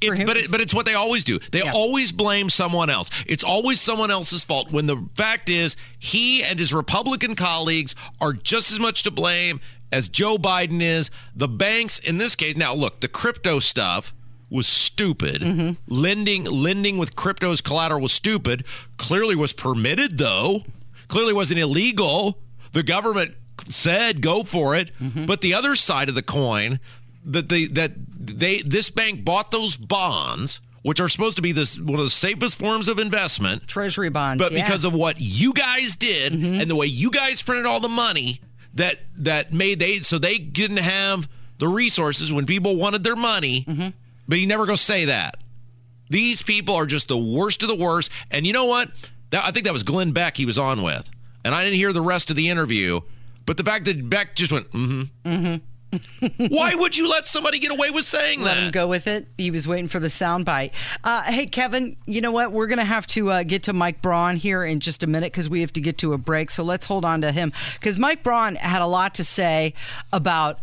It's, 0.01 0.23
but 0.23 0.37
it, 0.37 0.51
but 0.51 0.61
it's 0.61 0.73
what 0.73 0.85
they 0.85 0.93
always 0.93 1.23
do. 1.23 1.39
They 1.51 1.61
always 1.61 2.11
blame 2.11 2.49
someone 2.49 2.89
else. 2.89 3.09
It's 3.27 3.43
always 3.43 3.81
someone 3.81 4.09
else's 4.11 4.43
fault. 4.45 4.71
When 4.71 4.85
the 4.85 5.07
fact 5.15 5.49
is, 5.49 5.75
he 5.97 6.41
and 6.41 6.57
his 6.57 6.73
Republican 6.73 7.35
colleagues 7.35 7.95
are 8.21 8.31
just 8.31 8.71
as 8.71 8.79
much 8.79 9.03
to 9.03 9.11
blame 9.11 9.59
as 9.91 10.07
Joe 10.07 10.37
Biden 10.37 10.81
is. 10.81 11.11
The 11.35 11.49
banks, 11.49 11.99
in 11.99 12.17
this 12.17 12.35
case, 12.35 12.55
now 12.55 12.73
look, 12.73 13.01
the 13.01 13.09
crypto 13.09 13.59
stuff 13.59 14.13
was 14.49 14.67
stupid. 14.67 15.77
Lending 15.87 16.45
lending 16.45 16.97
with 16.97 17.15
crypto 17.15 17.51
as 17.51 17.61
collateral 17.61 18.01
was 18.01 18.11
stupid. 18.11 18.65
Clearly 18.97 19.35
was 19.35 19.53
permitted 19.53 20.17
though. 20.17 20.63
Clearly 21.07 21.33
wasn't 21.33 21.59
illegal. 21.59 22.39
The 22.71 22.83
government 22.83 23.35
said 23.67 24.21
go 24.21 24.43
for 24.43 24.75
it. 24.75 24.91
Mm-hmm. 24.99 25.25
But 25.25 25.41
the 25.41 25.53
other 25.53 25.75
side 25.75 26.09
of 26.09 26.15
the 26.15 26.23
coin 26.23 26.79
that 27.25 27.49
they 27.49 27.65
that 27.67 27.91
they 28.19 28.61
this 28.61 28.89
bank 28.89 29.23
bought 29.23 29.51
those 29.51 29.75
bonds 29.75 30.61
which 30.81 30.99
are 30.99 31.09
supposed 31.09 31.35
to 31.35 31.41
be 31.41 31.51
this 31.51 31.77
one 31.77 31.99
of 31.99 32.05
the 32.05 32.09
safest 32.09 32.57
forms 32.57 32.87
of 32.87 32.99
investment 32.99 33.67
treasury 33.67 34.09
bonds 34.09 34.41
but 34.41 34.51
yeah. 34.51 34.63
because 34.63 34.85
of 34.85 34.93
what 34.93 35.19
you 35.19 35.53
guys 35.53 35.95
did 35.95 36.31
mm-hmm. 36.33 36.61
and 36.61 36.69
the 36.69 36.75
way 36.75 36.85
you 36.85 37.11
guys 37.11 37.41
printed 37.41 37.65
all 37.65 37.79
the 37.79 37.89
money 37.89 38.39
that 38.73 38.99
that 39.17 39.51
made 39.51 39.79
they 39.79 39.97
so 39.99 40.17
they 40.17 40.37
didn't 40.37 40.77
have 40.77 41.27
the 41.57 41.67
resources 41.67 42.31
when 42.31 42.45
people 42.45 42.77
wanted 42.77 43.03
their 43.03 43.15
money 43.15 43.65
mm-hmm. 43.67 43.89
But 44.29 44.39
you 44.39 44.47
never 44.47 44.65
go 44.65 44.75
say 44.75 45.05
that 45.05 45.35
these 46.09 46.41
people 46.41 46.75
are 46.75 46.85
just 46.85 47.09
the 47.09 47.17
worst 47.17 47.61
of 47.63 47.67
the 47.69 47.75
worst 47.75 48.09
and 48.31 48.47
you 48.47 48.53
know 48.53 48.65
what 48.65 48.89
that, 49.31 49.43
i 49.43 49.51
think 49.51 49.65
that 49.65 49.73
was 49.73 49.83
glenn 49.83 50.11
beck 50.11 50.37
he 50.37 50.45
was 50.45 50.57
on 50.57 50.81
with 50.81 51.09
and 51.43 51.53
i 51.53 51.63
didn't 51.63 51.75
hear 51.75 51.91
the 51.91 52.01
rest 52.01 52.29
of 52.29 52.37
the 52.37 52.49
interview 52.49 53.01
but 53.45 53.57
the 53.57 53.63
fact 53.63 53.85
that 53.85 54.09
beck 54.09 54.35
just 54.35 54.51
went 54.51 54.71
mm-hmm 54.71 55.03
Mm-hmm. 55.25 55.55
why 56.49 56.75
would 56.75 56.95
you 56.95 57.09
let 57.09 57.27
somebody 57.27 57.59
get 57.59 57.71
away 57.71 57.89
with 57.89 58.05
saying 58.05 58.41
Let 58.41 58.55
that 58.55 58.63
him 58.65 58.71
go 58.71 58.87
with 58.87 59.07
it. 59.07 59.27
He 59.37 59.49
was 59.49 59.67
waiting 59.67 59.87
for 59.87 59.99
the 59.99 60.07
soundbite. 60.07 60.71
Uh, 61.03 61.23
hey, 61.23 61.47
Kevin, 61.47 61.97
you 62.05 62.21
know 62.21 62.31
what? 62.31 62.51
We're 62.51 62.67
going 62.67 62.79
to 62.79 62.85
have 62.85 63.07
to 63.07 63.31
uh, 63.31 63.43
get 63.43 63.63
to 63.63 63.73
Mike 63.73 64.01
Braun 64.01 64.35
here 64.35 64.63
in 64.63 64.79
just 64.79 65.01
a 65.01 65.07
minute 65.07 65.31
because 65.31 65.49
we 65.49 65.61
have 65.61 65.73
to 65.73 65.81
get 65.81 65.97
to 65.99 66.13
a 66.13 66.17
break. 66.17 66.51
So 66.51 66.63
let's 66.63 66.85
hold 66.85 67.05
on 67.05 67.21
to 67.21 67.31
him 67.31 67.51
because 67.73 67.97
Mike 67.97 68.21
Braun 68.21 68.55
had 68.55 68.81
a 68.81 68.85
lot 68.85 69.15
to 69.15 69.23
say 69.23 69.73
about 70.13 70.59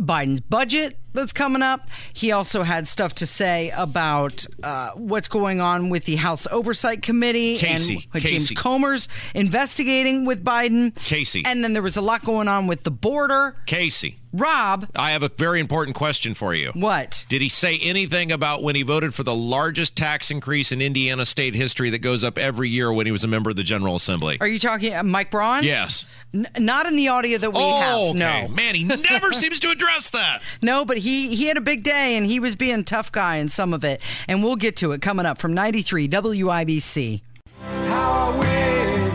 Biden's 0.00 0.40
budget 0.40 0.98
that's 1.12 1.32
coming 1.32 1.62
up. 1.62 1.88
He 2.12 2.32
also 2.32 2.62
had 2.62 2.86
stuff 2.86 3.14
to 3.16 3.26
say 3.26 3.70
about 3.76 4.46
uh, 4.62 4.90
what's 4.90 5.28
going 5.28 5.60
on 5.60 5.90
with 5.90 6.04
the 6.04 6.16
House 6.16 6.46
Oversight 6.50 7.02
Committee 7.02 7.56
Casey, 7.58 8.08
and 8.12 8.22
James 8.22 8.50
Comer's 8.50 9.08
investigating 9.34 10.24
with 10.24 10.44
Biden. 10.44 10.94
Casey. 11.04 11.42
And 11.44 11.62
then 11.62 11.72
there 11.72 11.82
was 11.82 11.96
a 11.96 12.02
lot 12.02 12.24
going 12.24 12.48
on 12.48 12.66
with 12.66 12.82
the 12.84 12.90
border. 12.90 13.56
casey 13.66 14.18
Rob, 14.34 14.88
I 14.96 15.10
have 15.10 15.22
a 15.22 15.28
very 15.28 15.60
important 15.60 15.94
question 15.94 16.32
for 16.32 16.54
you. 16.54 16.70
what? 16.74 17.26
Did 17.28 17.42
he 17.42 17.50
say 17.50 17.78
anything 17.82 18.32
about 18.32 18.62
when 18.62 18.74
he 18.74 18.82
voted 18.82 19.12
for 19.14 19.22
the 19.22 19.34
largest 19.34 19.94
tax 19.94 20.30
increase 20.30 20.72
in 20.72 20.80
Indiana 20.80 21.26
state 21.26 21.54
history 21.54 21.90
that 21.90 21.98
goes 21.98 22.24
up 22.24 22.38
every 22.38 22.70
year 22.70 22.90
when 22.90 23.04
he 23.04 23.12
was 23.12 23.24
a 23.24 23.28
member 23.28 23.50
of 23.50 23.56
the 23.56 23.62
General 23.62 23.96
Assembly? 23.96 24.38
Are 24.40 24.46
you 24.46 24.58
talking 24.58 24.94
uh, 24.94 25.02
Mike 25.02 25.30
Braun? 25.30 25.64
Yes. 25.64 26.06
N- 26.32 26.48
not 26.58 26.86
in 26.86 26.96
the 26.96 27.08
audio 27.08 27.36
that 27.36 27.50
we 27.50 27.60
oh, 27.60 27.80
have. 27.80 27.98
okay. 27.98 28.46
No. 28.48 28.54
Man, 28.54 28.74
he 28.74 28.84
never 28.84 29.32
seems 29.34 29.60
to 29.60 29.70
address 29.70 30.08
that. 30.10 30.40
No, 30.62 30.86
but 30.86 30.96
he 31.02 31.34
he 31.34 31.46
had 31.46 31.58
a 31.58 31.60
big 31.60 31.82
day 31.82 32.16
and 32.16 32.24
he 32.24 32.40
was 32.40 32.56
being 32.56 32.84
tough 32.84 33.12
guy 33.12 33.36
in 33.36 33.48
some 33.48 33.74
of 33.74 33.84
it. 33.84 34.00
And 34.28 34.42
we'll 34.42 34.56
get 34.56 34.76
to 34.76 34.92
it 34.92 35.02
coming 35.02 35.26
up 35.26 35.38
from 35.38 35.52
93 35.52 36.08
WIBC. 36.08 37.20
How 37.60 38.32
I 38.32 38.38
wish, 38.38 39.12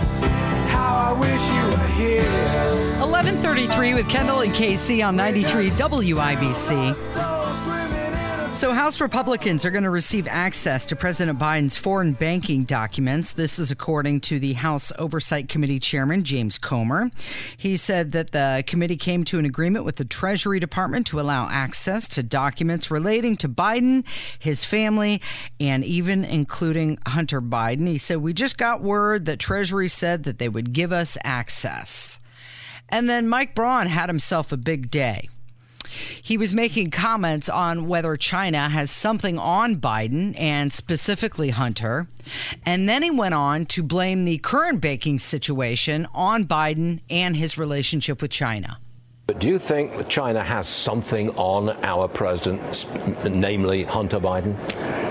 how 0.69 0.95
I 0.95 1.19
wish 1.19 1.32
you 1.32 1.63
were 1.71 1.88
here. 1.95 3.00
1133 3.00 3.93
with 3.93 4.10
Kendall 4.10 4.41
and 4.41 4.54
Casey 4.54 5.02
on 5.02 5.15
93 5.15 5.69
WIBC. 5.71 7.37
So, 8.58 8.74
House 8.74 9.00
Republicans 9.00 9.65
are 9.65 9.70
going 9.70 9.84
to 9.84 9.91
receive 9.91 10.28
access 10.28 10.88
to 10.88 10.96
President 10.96 11.38
Biden's 11.38 11.78
foreign 11.78 12.13
banking 12.13 12.63
documents. 12.63 13.34
This 13.34 13.60
is 13.60 13.70
according 13.70 14.22
to 14.22 14.39
the 14.39 14.54
House 14.54 14.91
Oversight 14.98 15.48
Committee 15.48 15.78
Chairman, 15.78 16.24
James 16.24 16.58
Comer. 16.58 17.12
He 17.56 17.78
said 17.78 18.13
that 18.13 18.32
the 18.32 18.63
committee 18.65 18.98
came 18.98 19.24
to 19.26 19.38
an 19.38 19.46
agreement 19.46 19.86
with 19.86 19.98
the 19.98 20.06
Treasury 20.06 20.60
Department 20.60 21.06
to 21.06 21.20
allow 21.20 21.48
access 21.48 22.08
to 22.08 22.24
documents 22.24 22.89
relating 22.89 23.38
to 23.38 23.48
Biden, 23.48 24.04
his 24.39 24.65
family, 24.65 25.22
and 25.60 25.84
even 25.86 26.26
including 26.26 26.98
Hunter 27.06 27.43
Biden. 27.43 27.88
He 27.88 28.00
said, 28.00 28.17
We 28.17 28.34
just 28.34 28.58
got 28.58 28.82
word 28.82 29.26
that 29.26 29.38
Treasury 29.38 29.88
said 29.88 30.24
that 30.24 30.39
they 30.39 30.50
would 30.50 30.74
give 30.74 30.91
us 30.91 31.15
access. 31.24 32.17
And 32.89 33.08
then 33.08 33.30
Mike 33.30 33.54
Braun 33.54 33.86
had 33.86 34.10
himself 34.10 34.52
a 34.52 34.58
big 34.58 34.89
day. 34.89 35.30
He 36.21 36.38
was 36.38 36.54
making 36.54 36.91
comments 36.91 37.50
on 37.50 37.88
whether 37.88 38.15
China 38.15 38.69
has 38.69 38.91
something 38.91 39.38
on 39.38 39.78
Biden 39.78 40.38
and 40.39 40.71
specifically 40.73 41.50
Hunter. 41.50 42.08
And 42.65 42.88
then 42.88 43.04
he 43.04 43.12
went 43.12 43.34
on 43.34 43.65
to 43.67 43.84
blame 43.84 44.26
the 44.26 44.38
current 44.39 44.82
banking 44.82 45.19
situation 45.19 46.08
on 46.13 46.45
Biden 46.45 47.02
and 47.10 47.36
his 47.36 47.58
relationship 47.58 48.21
with 48.21 48.32
China. 48.32 48.80
But 49.27 49.39
do 49.39 49.49
you 49.49 49.59
think 49.59 50.07
China 50.07 50.41
has 50.41 50.69
something 50.69 51.31
on 51.31 51.71
our 51.83 52.07
president, 52.07 52.87
namely 53.29 53.83
Hunter 53.83 54.21
Biden? 54.21 54.55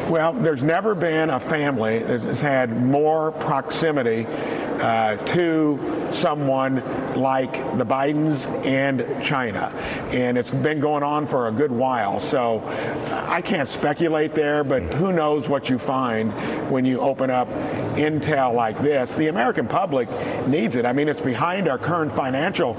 Well, 0.09 0.33
there's 0.33 0.63
never 0.63 0.95
been 0.95 1.29
a 1.29 1.39
family 1.39 1.99
that 1.99 2.23
has 2.23 2.41
had 2.41 2.83
more 2.83 3.33
proximity 3.33 4.25
uh, 4.81 5.17
to 5.17 6.09
someone 6.13 6.77
like 7.15 7.53
the 7.77 7.85
Bidens 7.85 8.47
and 8.65 9.23
China. 9.23 9.67
And 10.13 10.39
it's 10.39 10.51
been 10.51 10.81
going 10.81 11.03
on 11.03 11.27
for 11.27 11.49
a 11.49 11.53
good 11.53 11.71
while. 11.71 12.19
So 12.19 12.63
I 13.29 13.43
can't 13.43 13.69
speculate 13.69 14.35
there, 14.35 14.65
but 14.65 14.83
who 14.95 15.13
knows 15.13 15.47
what 15.47 15.69
you 15.69 15.79
find 15.79 16.33
when 16.71 16.87
you 16.87 17.01
open 17.01 17.29
up 17.29 17.49
intel 17.97 18.55
like 18.55 18.81
this. 18.81 19.15
The 19.15 19.27
American 19.29 19.69
public 19.69 20.09
needs 20.47 20.77
it. 20.77 20.87
I 20.87 20.95
mean, 20.95 21.09
it's 21.09 21.21
behind 21.21 21.69
our 21.69 21.77
current 21.79 22.13
financial 22.13 22.77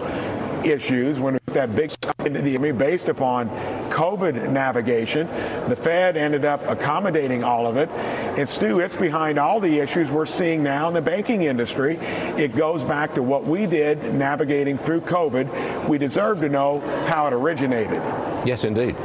issues 0.65 1.19
when 1.19 1.37
that 1.47 1.75
big 1.75 1.91
into 2.27 2.41
the 2.41 2.51
economy 2.51 2.71
based 2.71 3.09
upon 3.09 3.49
COVID 3.89 4.51
navigation. 4.51 5.27
The 5.69 5.75
Fed 5.75 6.17
ended 6.17 6.45
up 6.45 6.65
accommodating 6.67 7.43
all 7.43 7.65
of 7.65 7.77
it. 7.77 7.89
And 8.37 8.47
Stu, 8.47 8.79
it's 8.79 8.95
behind 8.95 9.39
all 9.39 9.59
the 9.59 9.79
issues 9.79 10.09
we're 10.09 10.25
seeing 10.25 10.61
now 10.61 10.87
in 10.87 10.93
the 10.93 11.01
banking 11.01 11.43
industry. 11.43 11.97
It 11.97 12.55
goes 12.55 12.83
back 12.83 13.15
to 13.15 13.23
what 13.23 13.45
we 13.45 13.65
did 13.65 14.13
navigating 14.13 14.77
through 14.77 15.01
COVID. 15.01 15.87
We 15.87 15.97
deserve 15.97 16.41
to 16.41 16.49
know 16.49 16.79
how 17.07 17.27
it 17.27 17.33
originated. 17.33 18.01
Yes, 18.45 18.63
indeed. 18.63 18.95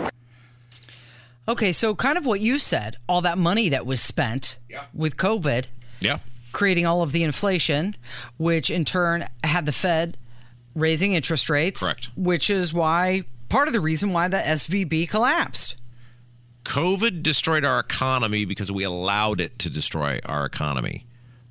Okay, 1.49 1.73
so 1.73 1.95
kind 1.95 2.19
of 2.19 2.27
what 2.27 2.41
you 2.41 2.59
said, 2.59 2.97
all 3.09 3.21
that 3.23 3.39
money 3.39 3.69
that 3.69 3.87
was 3.87 4.01
spent 4.01 4.59
yeah. 4.69 4.85
with 4.95 5.17
COVID. 5.17 5.67
Yeah. 6.01 6.19
Creating 6.53 6.87
all 6.87 7.03
of 7.03 7.13
the 7.13 7.23
inflation, 7.23 7.97
which 8.37 8.69
in 8.71 8.85
turn 8.85 9.27
had 9.43 9.65
the 9.65 9.73
Fed 9.73 10.19
raising 10.75 11.13
interest 11.15 11.51
rates. 11.51 11.81
Correct. 11.83 12.11
Which 12.17 12.51
is 12.51 12.73
why 12.73 13.25
part 13.49 13.69
of 13.69 13.75
the 13.75 13.81
reason 13.81 14.13
why 14.13 14.29
the 14.29 14.39
SVB 14.39 15.09
collapsed. 15.09 15.77
COVID 16.65 17.23
destroyed 17.23 17.65
our 17.65 17.81
economy 17.81 18.45
because 18.45 18.71
we 18.71 18.85
allowed 18.85 19.41
it 19.41 19.59
to 19.61 19.71
destroy 19.71 20.21
our 20.25 20.47
economy. 20.47 21.07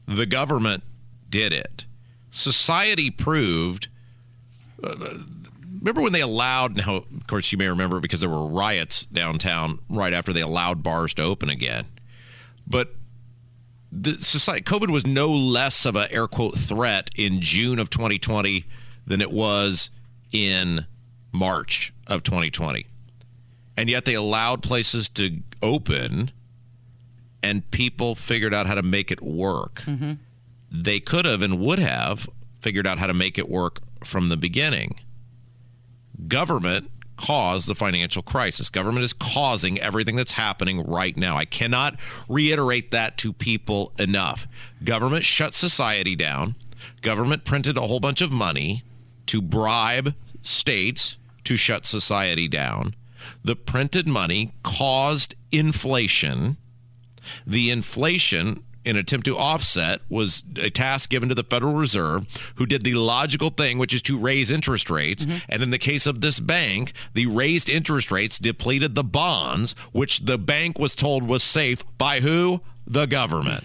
The 0.08 0.26
government 0.26 0.84
did 1.30 1.54
it. 1.54 1.86
Society 2.32 3.12
proved. 3.12 3.88
Uh, 4.84 4.96
remember 5.80 6.02
when 6.02 6.14
they 6.14 6.22
allowed? 6.22 6.78
Now, 6.78 6.96
of 6.98 7.28
course, 7.28 7.52
you 7.52 7.58
may 7.58 7.68
remember 7.68 8.00
because 8.00 8.22
there 8.22 8.30
were 8.30 8.46
riots 8.46 9.06
downtown 9.06 9.80
right 9.90 10.14
after 10.14 10.32
they 10.32 10.42
allowed 10.42 10.82
bars 10.82 11.14
to 11.16 11.24
open 11.24 11.50
again. 11.50 11.86
But 12.66 12.96
the 13.92 14.16
society, 14.16 14.64
COVID 14.64 14.90
was 14.90 15.06
no 15.06 15.30
less 15.30 15.86
of 15.86 15.96
a 15.96 16.12
air 16.12 16.28
quote 16.28 16.58
threat 16.58 17.12
in 17.16 17.42
June 17.42 17.80
of 17.80 17.90
2020 17.90 18.66
than 19.12 19.20
it 19.20 19.32
was 19.32 19.92
in 20.32 20.86
March 21.34 21.94
of 22.08 22.24
2020. 22.24 22.86
And 23.76 23.90
yet 23.90 24.06
they 24.06 24.14
allowed 24.14 24.64
places 24.64 25.10
to 25.10 25.40
open 25.62 26.32
and 27.44 27.70
people 27.72 28.16
figured 28.16 28.54
out 28.54 28.68
how 28.68 28.76
to 28.76 28.84
make 28.84 29.12
it 29.12 29.22
work. 29.22 29.82
Mm-hmm. 29.86 30.14
They 30.72 31.02
could 31.02 31.26
have 31.26 31.42
and 31.42 31.60
would 31.60 31.80
have 31.80 32.30
figured 32.62 32.88
out 32.88 33.00
how 33.00 33.08
to 33.08 33.14
make 33.14 33.38
it 33.38 33.50
work 33.50 33.80
from 34.02 34.30
the 34.30 34.38
beginning. 34.38 34.96
Government 36.30 36.90
caused 37.18 37.68
the 37.68 37.76
financial 37.76 38.22
crisis. 38.22 38.70
Government 38.70 39.04
is 39.04 39.12
causing 39.12 39.78
everything 39.80 40.16
that's 40.16 40.32
happening 40.32 40.82
right 40.84 41.18
now. 41.18 41.36
I 41.36 41.44
cannot 41.44 42.00
reiterate 42.30 42.92
that 42.92 43.18
to 43.18 43.34
people 43.34 43.92
enough. 44.00 44.48
Government 44.86 45.26
shut 45.26 45.54
society 45.54 46.16
down. 46.16 46.56
Government 47.02 47.44
printed 47.44 47.78
a 47.78 47.82
whole 47.82 48.00
bunch 48.00 48.22
of 48.22 48.32
money 48.32 48.84
to 49.32 49.42
bribe 49.42 50.14
states 50.42 51.18
to 51.46 51.56
shut 51.56 51.86
society 51.86 52.50
down. 52.50 52.94
The 53.46 53.56
printed 53.56 54.06
money 54.06 54.52
caused 54.62 55.36
inflation. 55.54 56.58
The 57.48 57.70
inflation, 57.70 58.64
in 58.84 58.98
attempt 58.98 59.26
to 59.28 59.38
offset, 59.38 60.02
was 60.10 60.44
a 60.58 60.70
task 60.70 61.10
given 61.10 61.30
to 61.30 61.36
the 61.36 61.46
Federal 61.46 61.76
Reserve, 61.76 62.26
who 62.56 62.66
did 62.66 62.84
the 62.84 62.96
logical 62.96 63.52
thing, 63.52 63.78
which 63.78 63.94
is 63.94 64.02
to 64.02 64.18
raise 64.18 64.52
interest 64.52 64.90
rates. 64.90 65.24
Mm-hmm. 65.24 65.38
And 65.48 65.64
in 65.64 65.70
the 65.70 65.78
case 65.78 66.06
of 66.06 66.20
this 66.20 66.42
bank, 66.42 66.92
the 67.14 67.28
raised 67.28 67.70
interest 67.70 68.12
rates 68.12 68.38
depleted 68.38 68.96
the 68.96 69.04
bonds, 69.04 69.76
which 69.94 70.26
the 70.26 70.38
bank 70.38 70.78
was 70.78 70.94
told 70.94 71.26
was 71.26 71.42
safe 71.42 71.86
by 71.98 72.20
who? 72.20 72.60
The 72.88 73.06
government. 73.06 73.64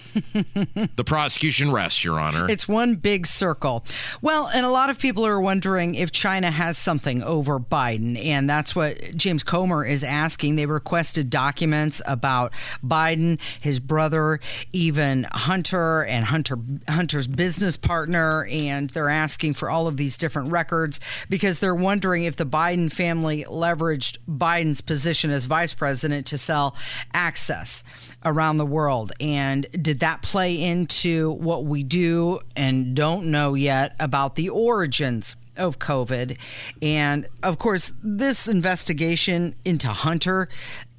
the 0.97 1.05
prosecution 1.05 1.73
rests, 1.73 2.05
Your 2.05 2.21
Honor. 2.21 2.49
It's 2.49 2.69
one 2.69 2.97
big 2.97 3.27
circle. 3.27 3.85
Well, 4.23 4.49
and 4.55 4.65
a 4.65 4.71
lot 4.71 4.91
of 4.91 4.99
people 4.99 5.27
are 5.27 5.41
wondering 5.41 5.95
if 5.95 6.13
China 6.13 6.51
has 6.51 6.79
something 6.79 7.23
over 7.23 7.59
Biden, 7.59 8.23
and 8.23 8.49
that's 8.49 8.77
what 8.77 9.17
James 9.17 9.43
Comer 9.43 9.85
is 9.85 10.05
asking. 10.05 10.57
They 10.57 10.67
requested 10.67 11.31
documents 11.31 12.03
about 12.07 12.53
Biden, 12.85 13.41
his 13.61 13.81
brother, 13.81 14.41
even 14.73 15.27
Hunter 15.33 16.05
and 16.05 16.25
Hunter 16.25 16.59
Hunter's 16.89 17.27
business 17.27 17.77
partner, 17.77 18.47
and 18.51 18.91
they're 18.91 19.11
asking 19.11 19.55
for 19.55 19.71
all 19.71 19.87
of 19.87 19.97
these 19.97 20.17
different 20.19 20.51
records 20.51 21.01
because 21.29 21.59
they're 21.59 21.75
wondering 21.75 22.25
if 22.25 22.37
the 22.37 22.47
Biden 22.47 22.93
family 22.93 23.45
leveraged 23.45 24.19
Biden's 24.29 24.81
position 24.81 25.31
as 25.31 25.47
vice 25.47 25.75
president 25.75 26.27
to 26.27 26.39
sell 26.39 26.77
access 27.13 27.83
around 28.27 28.59
the 28.59 28.67
world. 28.67 29.13
And 29.21 29.67
did 29.73 30.01
that 30.01 30.21
play 30.21 30.61
into 30.61 31.31
what 31.33 31.65
we 31.65 31.83
do 31.83 32.41
and 32.55 32.95
don't 32.95 33.31
know 33.31 33.55
yet 33.55 33.95
about 33.99 34.35
the 34.35 34.51
origins 34.51 35.37
of 35.57 35.79
COVID? 35.79 36.37
And 36.83 37.27
of 37.43 37.59
course, 37.59 37.93
this 38.03 38.49
investigation 38.49 39.55
into 39.65 39.89
Hunter 39.89 40.49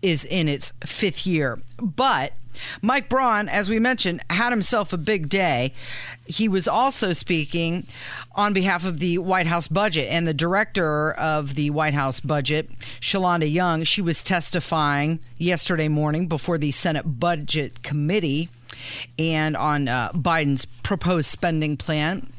is 0.02 0.26
in 0.26 0.48
its 0.48 0.74
fifth 0.86 1.26
year. 1.26 1.60
But 1.82 2.34
Mike 2.82 3.10
Braun, 3.10 3.48
as 3.50 3.70
we 3.70 3.80
mentioned, 3.80 4.22
had 4.30 4.52
himself 4.52 4.94
a 4.94 4.98
big 4.98 5.30
day. 5.30 5.74
He 6.26 6.48
was 6.48 6.68
also 6.68 7.14
speaking 7.14 7.88
on 8.36 8.54
behalf 8.54 8.86
of 8.86 9.00
the 9.00 9.18
White 9.20 9.48
House 9.48 9.68
budget, 9.68 10.08
and 10.10 10.28
the 10.28 10.34
director 10.34 11.12
of 11.14 11.56
the 11.56 11.70
White 11.70 11.94
House 11.94 12.20
budget, 12.20 12.70
Shalanda 13.00 13.52
Young, 13.52 13.84
she 13.84 14.02
was 14.02 14.24
testifying 14.24 15.20
yesterday 15.38 15.88
morning 15.88 16.28
before 16.28 16.58
the 16.58 16.72
Senate 16.72 17.20
Budget 17.20 17.84
Committee 17.84 18.50
and 19.18 19.56
on 19.56 19.88
uh, 19.88 20.12
Biden's 20.14 20.66
proposed 20.66 21.30
spending 21.30 21.78
plan. 21.78 22.30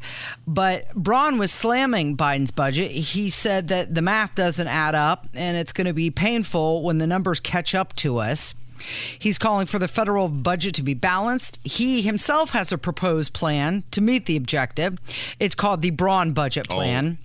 But 0.46 0.94
Braun 0.94 1.38
was 1.38 1.52
slamming 1.52 2.16
Biden's 2.16 2.50
budget. 2.50 2.90
He 2.90 3.30
said 3.30 3.68
that 3.68 3.94
the 3.94 4.02
math 4.02 4.34
doesn't 4.34 4.68
add 4.68 4.94
up 4.94 5.26
and 5.34 5.56
it's 5.56 5.72
going 5.72 5.86
to 5.86 5.92
be 5.92 6.10
painful 6.10 6.82
when 6.82 6.98
the 6.98 7.06
numbers 7.06 7.40
catch 7.40 7.74
up 7.74 7.94
to 7.96 8.18
us. 8.18 8.54
He's 9.18 9.38
calling 9.38 9.66
for 9.66 9.78
the 9.78 9.88
federal 9.88 10.28
budget 10.28 10.74
to 10.76 10.82
be 10.82 10.94
balanced. 10.94 11.58
He 11.64 12.02
himself 12.02 12.50
has 12.50 12.70
a 12.72 12.78
proposed 12.78 13.32
plan 13.32 13.84
to 13.90 14.00
meet 14.00 14.26
the 14.26 14.36
objective. 14.36 14.98
It's 15.40 15.54
called 15.54 15.82
the 15.82 15.90
Braun 15.90 16.32
budget 16.32 16.68
plan. 16.68 17.18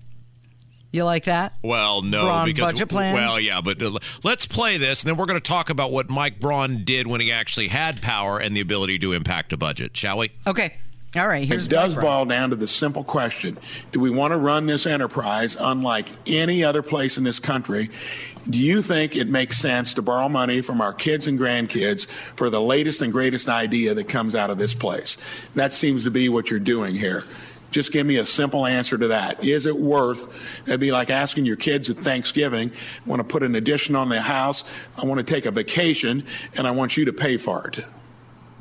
You 0.94 1.06
like 1.06 1.24
that? 1.24 1.54
Well, 1.64 2.04
no, 2.04 2.22
Braun 2.26 2.46
because 2.46 2.74
budget 2.74 2.88
plan? 2.88 3.16
well, 3.16 3.40
yeah, 3.40 3.62
but 3.62 3.82
uh, 3.82 3.98
let's 4.24 4.46
play 4.46 4.78
this, 4.78 5.02
and 5.02 5.10
then 5.10 5.18
we're 5.18 5.26
going 5.26 5.40
to 5.40 5.44
talk 5.44 5.72
about 5.72 5.92
what 5.92 6.08
Mike 6.08 6.40
Braun 6.40 6.84
did 6.84 7.08
when 7.08 7.20
he 7.20 7.32
actually 7.32 7.70
had 7.70 8.00
power 8.04 8.38
and 8.40 8.56
the 8.56 8.62
ability 8.62 9.00
to 9.00 9.12
impact 9.12 9.52
a 9.54 9.58
budget, 9.58 9.98
shall 9.98 10.20
we? 10.20 10.30
Okay. 10.46 10.76
All 11.16 11.28
right. 11.28 11.48
Here's 11.48 11.66
it 11.66 11.70
does 11.70 11.96
Mike 11.96 12.04
Braun. 12.04 12.28
boil 12.28 12.36
down 12.38 12.50
to 12.52 12.56
the 12.56 12.68
simple 12.68 13.04
question 13.04 13.58
Do 13.92 14.00
we 14.00 14.12
want 14.12 14.34
to 14.34 14.38
run 14.38 14.68
this 14.68 14.86
enterprise 14.86 15.58
unlike 15.60 16.10
any 16.28 16.64
other 16.64 16.84
place 16.84 17.18
in 17.18 17.24
this 17.24 17.40
country? 17.40 17.90
Do 18.48 18.60
you 18.60 18.84
think 18.84 19.16
it 19.16 19.28
makes 19.28 19.58
sense 19.58 19.96
to 19.96 20.04
borrow 20.04 20.30
money 20.30 20.62
from 20.62 20.80
our 20.80 20.94
kids 20.94 21.28
and 21.28 21.40
grandkids 21.40 22.08
for 22.36 22.52
the 22.52 22.62
latest 22.62 23.02
and 23.02 23.12
greatest 23.12 23.50
idea 23.50 23.96
that 23.96 24.08
comes 24.10 24.36
out 24.36 24.52
of 24.52 24.60
this 24.60 24.76
place? 24.76 25.18
That 25.56 25.74
seems 25.74 26.04
to 26.04 26.12
be 26.12 26.30
what 26.30 26.52
you're 26.52 26.60
doing 26.60 26.94
here. 26.96 27.24
Just 27.74 27.92
give 27.92 28.06
me 28.06 28.18
a 28.18 28.26
simple 28.26 28.68
answer 28.68 28.98
to 29.00 29.08
that. 29.10 29.44
Is 29.44 29.66
it 29.66 29.78
worth? 29.78 30.32
It'd 30.68 30.80
be 30.80 30.92
like 30.92 31.10
asking 31.10 31.46
your 31.46 31.56
kids 31.56 31.90
at 31.90 31.98
Thanksgiving, 31.98 32.72
I 32.72 33.10
want 33.10 33.20
to 33.20 33.24
put 33.24 33.42
an 33.42 33.56
addition 33.56 33.96
on 33.96 34.10
the 34.10 34.22
house, 34.22 34.64
I 34.96 35.06
want 35.06 35.26
to 35.26 35.34
take 35.34 35.48
a 35.48 35.52
vacation, 35.52 36.26
and 36.56 36.68
I 36.68 36.72
want 36.72 36.98
you 36.98 37.06
to 37.06 37.14
pay 37.14 37.38
for 37.38 37.68
it. 37.68 37.84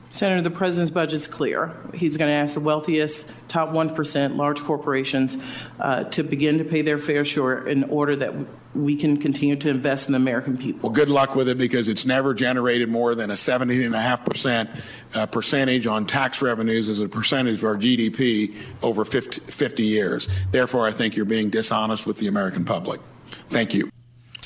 Senator, 0.08 0.40
the 0.40 0.50
president's 0.50 0.90
budget 0.90 1.14
is 1.14 1.26
clear. 1.26 1.74
He's 1.94 2.16
going 2.16 2.28
to 2.28 2.34
ask 2.34 2.54
the 2.54 2.60
wealthiest, 2.60 3.30
top 3.48 3.70
1%, 3.70 4.36
large 4.36 4.60
corporations 4.60 5.42
uh, 5.78 6.04
to 6.04 6.22
begin 6.22 6.58
to 6.58 6.64
pay 6.64 6.82
their 6.82 6.98
fair 6.98 7.24
share 7.24 7.66
in 7.66 7.84
order 7.84 8.16
that 8.16 8.34
we 8.74 8.96
can 8.96 9.18
continue 9.18 9.56
to 9.56 9.68
invest 9.68 10.08
in 10.08 10.12
the 10.12 10.16
American 10.16 10.56
people. 10.56 10.88
Well, 10.88 10.94
good 10.94 11.10
luck 11.10 11.34
with 11.34 11.48
it 11.48 11.58
because 11.58 11.88
it's 11.88 12.06
never 12.06 12.32
generated 12.32 12.88
more 12.88 13.14
than 13.14 13.30
a 13.30 13.34
17.5% 13.34 14.94
uh, 15.14 15.26
percentage 15.26 15.86
on 15.86 16.06
tax 16.06 16.40
revenues 16.40 16.88
as 16.88 17.00
a 17.00 17.08
percentage 17.08 17.58
of 17.58 17.64
our 17.64 17.76
GDP 17.76 18.54
over 18.82 19.04
50, 19.04 19.40
50 19.50 19.82
years. 19.82 20.28
Therefore, 20.50 20.86
I 20.86 20.92
think 20.92 21.16
you're 21.16 21.26
being 21.26 21.50
dishonest 21.50 22.06
with 22.06 22.18
the 22.18 22.28
American 22.28 22.64
public. 22.64 23.00
Thank 23.48 23.74
you. 23.74 23.90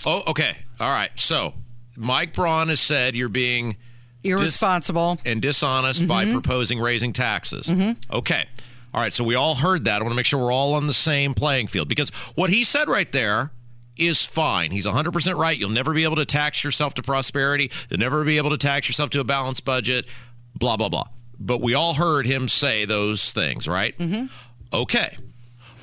Oh, 0.04 0.22
okay. 0.28 0.56
All 0.80 0.92
right. 0.92 1.16
So, 1.18 1.54
Mike 1.96 2.34
Braun 2.34 2.68
has 2.68 2.80
said 2.80 3.14
you're 3.14 3.28
being 3.28 3.76
irresponsible 4.24 5.16
dis- 5.16 5.26
and 5.26 5.42
dishonest 5.42 6.00
mm-hmm. 6.00 6.08
by 6.08 6.30
proposing 6.30 6.80
raising 6.80 7.12
taxes. 7.12 7.68
Mm-hmm. 7.68 7.92
Okay. 8.12 8.44
All 8.92 9.00
right. 9.00 9.14
So 9.14 9.24
we 9.24 9.34
all 9.34 9.54
heard 9.54 9.84
that. 9.84 10.00
I 10.00 10.02
want 10.02 10.12
to 10.12 10.16
make 10.16 10.26
sure 10.26 10.40
we're 10.40 10.52
all 10.52 10.74
on 10.74 10.86
the 10.86 10.94
same 10.94 11.34
playing 11.34 11.68
field 11.68 11.88
because 11.88 12.10
what 12.34 12.50
he 12.50 12.64
said 12.64 12.88
right 12.88 13.10
there 13.12 13.50
is 13.96 14.24
fine. 14.24 14.70
He's 14.70 14.86
100% 14.86 15.38
right. 15.38 15.56
You'll 15.56 15.70
never 15.70 15.92
be 15.92 16.04
able 16.04 16.16
to 16.16 16.24
tax 16.24 16.64
yourself 16.64 16.94
to 16.94 17.02
prosperity. 17.02 17.70
You'll 17.90 18.00
never 18.00 18.24
be 18.24 18.36
able 18.38 18.50
to 18.50 18.58
tax 18.58 18.88
yourself 18.88 19.10
to 19.10 19.20
a 19.20 19.24
balanced 19.24 19.64
budget, 19.64 20.06
blah, 20.54 20.76
blah, 20.76 20.88
blah. 20.88 21.06
But 21.38 21.60
we 21.60 21.74
all 21.74 21.94
heard 21.94 22.26
him 22.26 22.48
say 22.48 22.84
those 22.84 23.32
things, 23.32 23.68
right? 23.68 23.96
Mm-hmm. 23.98 24.26
Okay 24.72 25.16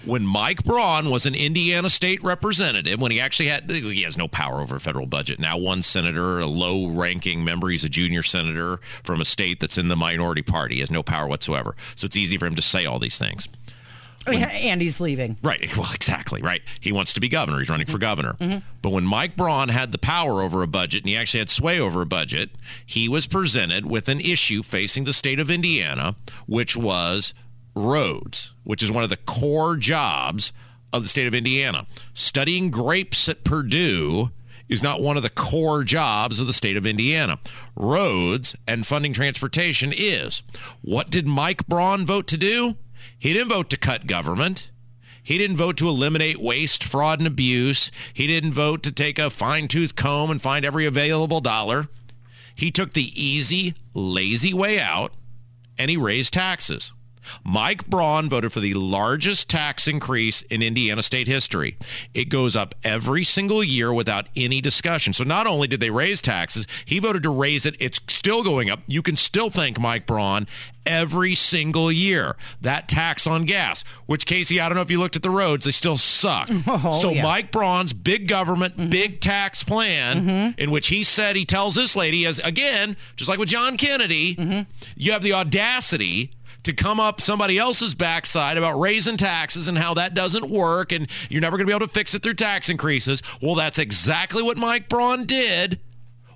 when 0.05 0.25
Mike 0.25 0.63
Braun 0.63 1.09
was 1.09 1.25
an 1.25 1.35
Indiana 1.35 1.89
state 1.89 2.21
representative, 2.23 2.99
when 2.99 3.11
he 3.11 3.19
actually 3.19 3.47
had, 3.47 3.69
he 3.69 4.03
has 4.03 4.17
no 4.17 4.27
power 4.27 4.61
over 4.61 4.75
a 4.75 4.79
federal 4.79 5.05
budget. 5.05 5.39
Now, 5.39 5.57
one 5.57 5.83
senator, 5.83 6.39
a 6.39 6.45
low 6.45 6.87
ranking 6.87 7.43
member, 7.43 7.69
he's 7.69 7.83
a 7.83 7.89
junior 7.89 8.23
senator 8.23 8.77
from 9.03 9.21
a 9.21 9.25
state 9.25 9.59
that's 9.59 9.77
in 9.77 9.87
the 9.87 9.95
minority 9.95 10.41
party, 10.41 10.75
he 10.75 10.81
has 10.81 10.91
no 10.91 11.03
power 11.03 11.27
whatsoever. 11.27 11.75
So 11.95 12.05
it's 12.05 12.17
easy 12.17 12.37
for 12.37 12.45
him 12.45 12.55
to 12.55 12.61
say 12.61 12.85
all 12.85 12.99
these 12.99 13.17
things. 13.17 13.47
When, 14.25 14.43
and 14.43 14.81
he's 14.81 14.99
leaving. 14.99 15.37
Right. 15.41 15.61
Well, 15.77 15.89
exactly. 15.93 16.41
Right. 16.41 16.61
He 16.79 16.91
wants 16.91 17.13
to 17.13 17.19
be 17.19 17.27
governor. 17.27 17.59
He's 17.59 17.69
running 17.69 17.87
for 17.87 17.97
governor. 17.97 18.33
Mm-hmm. 18.39 18.59
But 18.81 18.91
when 18.91 19.05
Mike 19.05 19.35
Braun 19.35 19.69
had 19.69 19.91
the 19.91 19.97
power 19.97 20.41
over 20.41 20.61
a 20.61 20.67
budget 20.67 21.01
and 21.01 21.09
he 21.09 21.17
actually 21.17 21.39
had 21.39 21.49
sway 21.49 21.79
over 21.79 22.01
a 22.01 22.05
budget, 22.05 22.51
he 22.85 23.09
was 23.09 23.25
presented 23.25 23.85
with 23.85 24.07
an 24.07 24.19
issue 24.19 24.61
facing 24.61 25.05
the 25.05 25.13
state 25.13 25.39
of 25.39 25.49
Indiana, 25.49 26.15
which 26.47 26.77
was 26.77 27.33
roads, 27.75 28.53
which 28.63 28.83
is 28.83 28.91
one 28.91 29.03
of 29.03 29.09
the 29.09 29.17
core 29.17 29.75
jobs 29.75 30.53
of 30.93 31.03
the 31.03 31.09
state 31.09 31.27
of 31.27 31.33
Indiana. 31.33 31.87
Studying 32.13 32.69
grapes 32.69 33.27
at 33.27 33.43
Purdue 33.43 34.29
is 34.69 34.83
not 34.83 35.01
one 35.01 35.17
of 35.17 35.23
the 35.23 35.29
core 35.29 35.83
jobs 35.83 36.39
of 36.39 36.47
the 36.47 36.53
state 36.53 36.77
of 36.77 36.85
Indiana. 36.85 37.39
Roads 37.75 38.55
and 38.67 38.85
funding 38.85 39.13
transportation 39.13 39.91
is. 39.95 40.43
What 40.81 41.09
did 41.09 41.27
Mike 41.27 41.67
Braun 41.67 42.05
vote 42.05 42.27
to 42.27 42.37
do? 42.37 42.75
He 43.23 43.31
didn't 43.31 43.47
vote 43.47 43.69
to 43.69 43.77
cut 43.77 44.05
government. 44.05 44.69
He 45.23 45.37
didn't 45.37 45.55
vote 45.55 45.77
to 45.77 45.87
eliminate 45.87 46.41
waste, 46.41 46.83
fraud, 46.83 47.21
and 47.21 47.27
abuse. 47.27 47.89
He 48.13 48.27
didn't 48.27 48.51
vote 48.51 48.83
to 48.83 48.91
take 48.91 49.17
a 49.17 49.29
fine 49.29 49.69
tooth 49.69 49.95
comb 49.95 50.29
and 50.29 50.41
find 50.41 50.65
every 50.65 50.85
available 50.85 51.39
dollar. 51.39 51.87
He 52.53 52.69
took 52.69 52.91
the 52.91 53.13
easy, 53.15 53.75
lazy 53.93 54.53
way 54.53 54.77
out 54.77 55.13
and 55.77 55.89
he 55.89 55.95
raised 55.95 56.33
taxes. 56.33 56.91
Mike 57.43 57.87
Braun 57.87 58.29
voted 58.29 58.51
for 58.53 58.59
the 58.59 58.73
largest 58.73 59.49
tax 59.49 59.87
increase 59.87 60.41
in 60.43 60.61
Indiana 60.61 61.01
state 61.03 61.27
history. 61.27 61.77
It 62.13 62.25
goes 62.29 62.55
up 62.55 62.75
every 62.83 63.23
single 63.23 63.63
year 63.63 63.93
without 63.93 64.27
any 64.35 64.61
discussion. 64.61 65.13
So 65.13 65.23
not 65.23 65.47
only 65.47 65.67
did 65.67 65.79
they 65.79 65.89
raise 65.91 66.21
taxes, 66.21 66.67
he 66.85 66.99
voted 66.99 67.23
to 67.23 67.29
raise 67.29 67.65
it. 67.65 67.75
It's 67.79 67.99
still 68.07 68.43
going 68.43 68.69
up. 68.69 68.79
You 68.87 69.01
can 69.01 69.15
still 69.17 69.49
thank 69.49 69.79
Mike 69.79 70.05
Braun 70.05 70.47
every 70.85 71.33
single 71.33 71.89
year. 71.91 72.35
That 72.61 72.89
tax 72.89 73.25
on 73.25 73.45
gas, 73.45 73.83
which 74.05 74.25
Casey, 74.25 74.59
I 74.59 74.67
don't 74.67 74.75
know 74.75 74.81
if 74.81 74.91
you 74.91 74.99
looked 74.99 75.15
at 75.15 75.21
the 75.23 75.29
roads, 75.29 75.63
they 75.65 75.71
still 75.71 75.97
suck. 75.97 76.49
Oh, 76.67 76.99
so 77.01 77.11
yeah. 77.11 77.23
Mike 77.23 77.51
Braun's 77.51 77.93
big 77.93 78.27
government, 78.27 78.75
Mm-hmm. 78.77 78.89
big 78.89 79.19
tax 79.21 79.63
plan, 79.63 80.53
in 80.57 80.71
which 80.71 80.87
he 80.87 81.03
said 81.03 81.35
he 81.35 81.45
tells 81.45 81.75
this 81.75 81.95
lady, 81.95 82.25
as 82.25 82.39
again, 82.39 82.97
just 83.15 83.29
like 83.29 83.39
with 83.39 83.49
John 83.49 83.77
Kennedy, 83.77 84.35
Mm-hmm. 84.35 84.61
you 84.97 85.11
have 85.11 85.21
the 85.21 85.33
audacity 85.33 86.31
to 86.63 86.73
come 86.73 86.99
up 86.99 87.21
somebody 87.21 87.57
else's 87.57 87.93
backside 87.93 88.57
about 88.57 88.79
raising 88.79 89.17
taxes 89.17 89.67
and 89.67 89.77
how 89.77 89.93
that 89.93 90.13
doesn't 90.13 90.49
work 90.49 90.91
and 90.91 91.07
you're 91.29 91.41
never 91.41 91.57
going 91.57 91.67
to 91.67 91.71
be 91.71 91.75
able 91.75 91.87
to 91.87 91.93
fix 91.93 92.13
it 92.13 92.23
through 92.23 92.33
tax 92.33 92.69
increases. 92.69 93.21
Well, 93.41 93.55
that's 93.55 93.77
exactly 93.77 94.41
what 94.41 94.57
Mike 94.57 94.89
Braun 94.89 95.25
did 95.25 95.79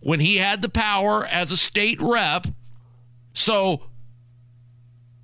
when 0.01 0.19
he 0.19 0.37
had 0.37 0.61
the 0.61 0.69
power 0.69 1.25
as 1.25 1.51
a 1.51 1.57
state 1.57 2.01
rep. 2.01 2.47
So 3.33 3.83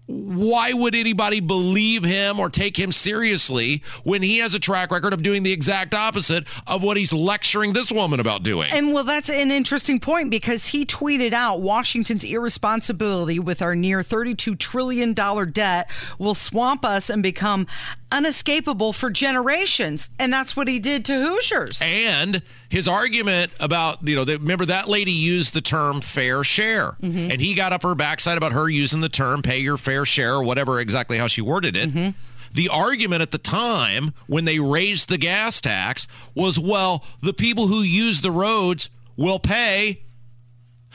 why 0.06 0.74
would 0.74 0.96
anybody 0.96 1.40
believe 1.40 2.04
him 2.04 2.40
or 2.40 2.50
take 2.50 2.78
him 2.78 2.92
seriously 2.92 3.82
when 4.04 4.22
he 4.22 4.40
has 4.40 4.54
a 4.54 4.60
track 4.60 4.92
record 4.92 5.14
of 5.14 5.24
doing 5.24 5.44
the 5.44 5.54
exact 5.54 5.94
opposite 5.94 6.46
of 6.68 6.84
what 6.84 6.98
he's 6.98 7.14
lecturing 7.14 7.72
this 7.72 7.92
woman 7.92 8.20
about 8.20 8.44
doing? 8.44 8.70
And 8.74 8.94
well, 8.94 9.06
that's 9.06 9.30
an 9.30 9.50
interesting 9.50 10.00
point 10.00 10.30
because 10.30 10.66
he 10.68 10.86
tweeted 10.86 11.32
out 11.32 11.62
Washington's 11.62 12.26
irresponsibility 12.26 13.40
with 13.40 13.62
our 13.62 13.76
near 13.76 14.02
$32 14.02 14.60
trillion 14.60 15.14
debt 15.14 15.90
will 16.20 16.36
swamp 16.36 16.84
us 16.84 17.10
and 17.10 17.24
become 17.24 17.66
unescapable 18.14 18.94
for 18.94 19.10
generations. 19.10 20.10
And 20.20 20.32
that's 20.32 20.56
what 20.56 20.68
he 20.68 20.80
did 20.80 21.04
to 21.06 21.14
Hoosiers. 21.14 21.82
And 21.84 22.42
his 22.70 22.88
argument 22.88 23.52
about, 23.60 24.08
you 24.08 24.16
know, 24.16 24.24
that, 24.24 24.40
remember 24.40 24.66
that 24.66 24.88
lady 24.88 25.12
used 25.12 25.54
the 25.54 25.62
term 25.62 26.00
fair 26.02 26.44
share. 26.44 26.92
Mm-hmm. 27.02 27.32
And 27.32 27.42
he 27.42 27.56
got 27.56 27.74
up 27.74 27.84
her 27.84 27.96
backside 27.96 28.38
about 28.38 28.54
her 28.54 28.70
using 28.70 29.02
the 29.02 29.10
term 29.10 29.42
pay 29.42 29.60
your 29.60 29.78
fair 29.78 30.06
share 30.06 30.36
or 30.36 30.44
whatever 30.44 30.80
exactly 30.80 31.18
how 31.18 31.28
she 31.28 31.42
worded 31.42 31.76
it. 31.76 31.90
Mm-hmm. 31.90 32.10
The 32.54 32.70
argument 32.70 33.24
at 33.24 33.32
the 33.32 33.40
time 33.40 34.14
when 34.28 34.46
they 34.46 34.60
raised 34.60 35.10
the 35.10 35.18
gas 35.18 35.60
tax 35.60 36.08
was, 36.36 36.60
well, 36.60 37.04
the 37.22 37.34
people 37.34 37.68
who 37.68 37.82
use 37.82 38.22
the 38.22 38.30
roads 38.32 38.92
will 39.18 39.40
pay 39.40 40.02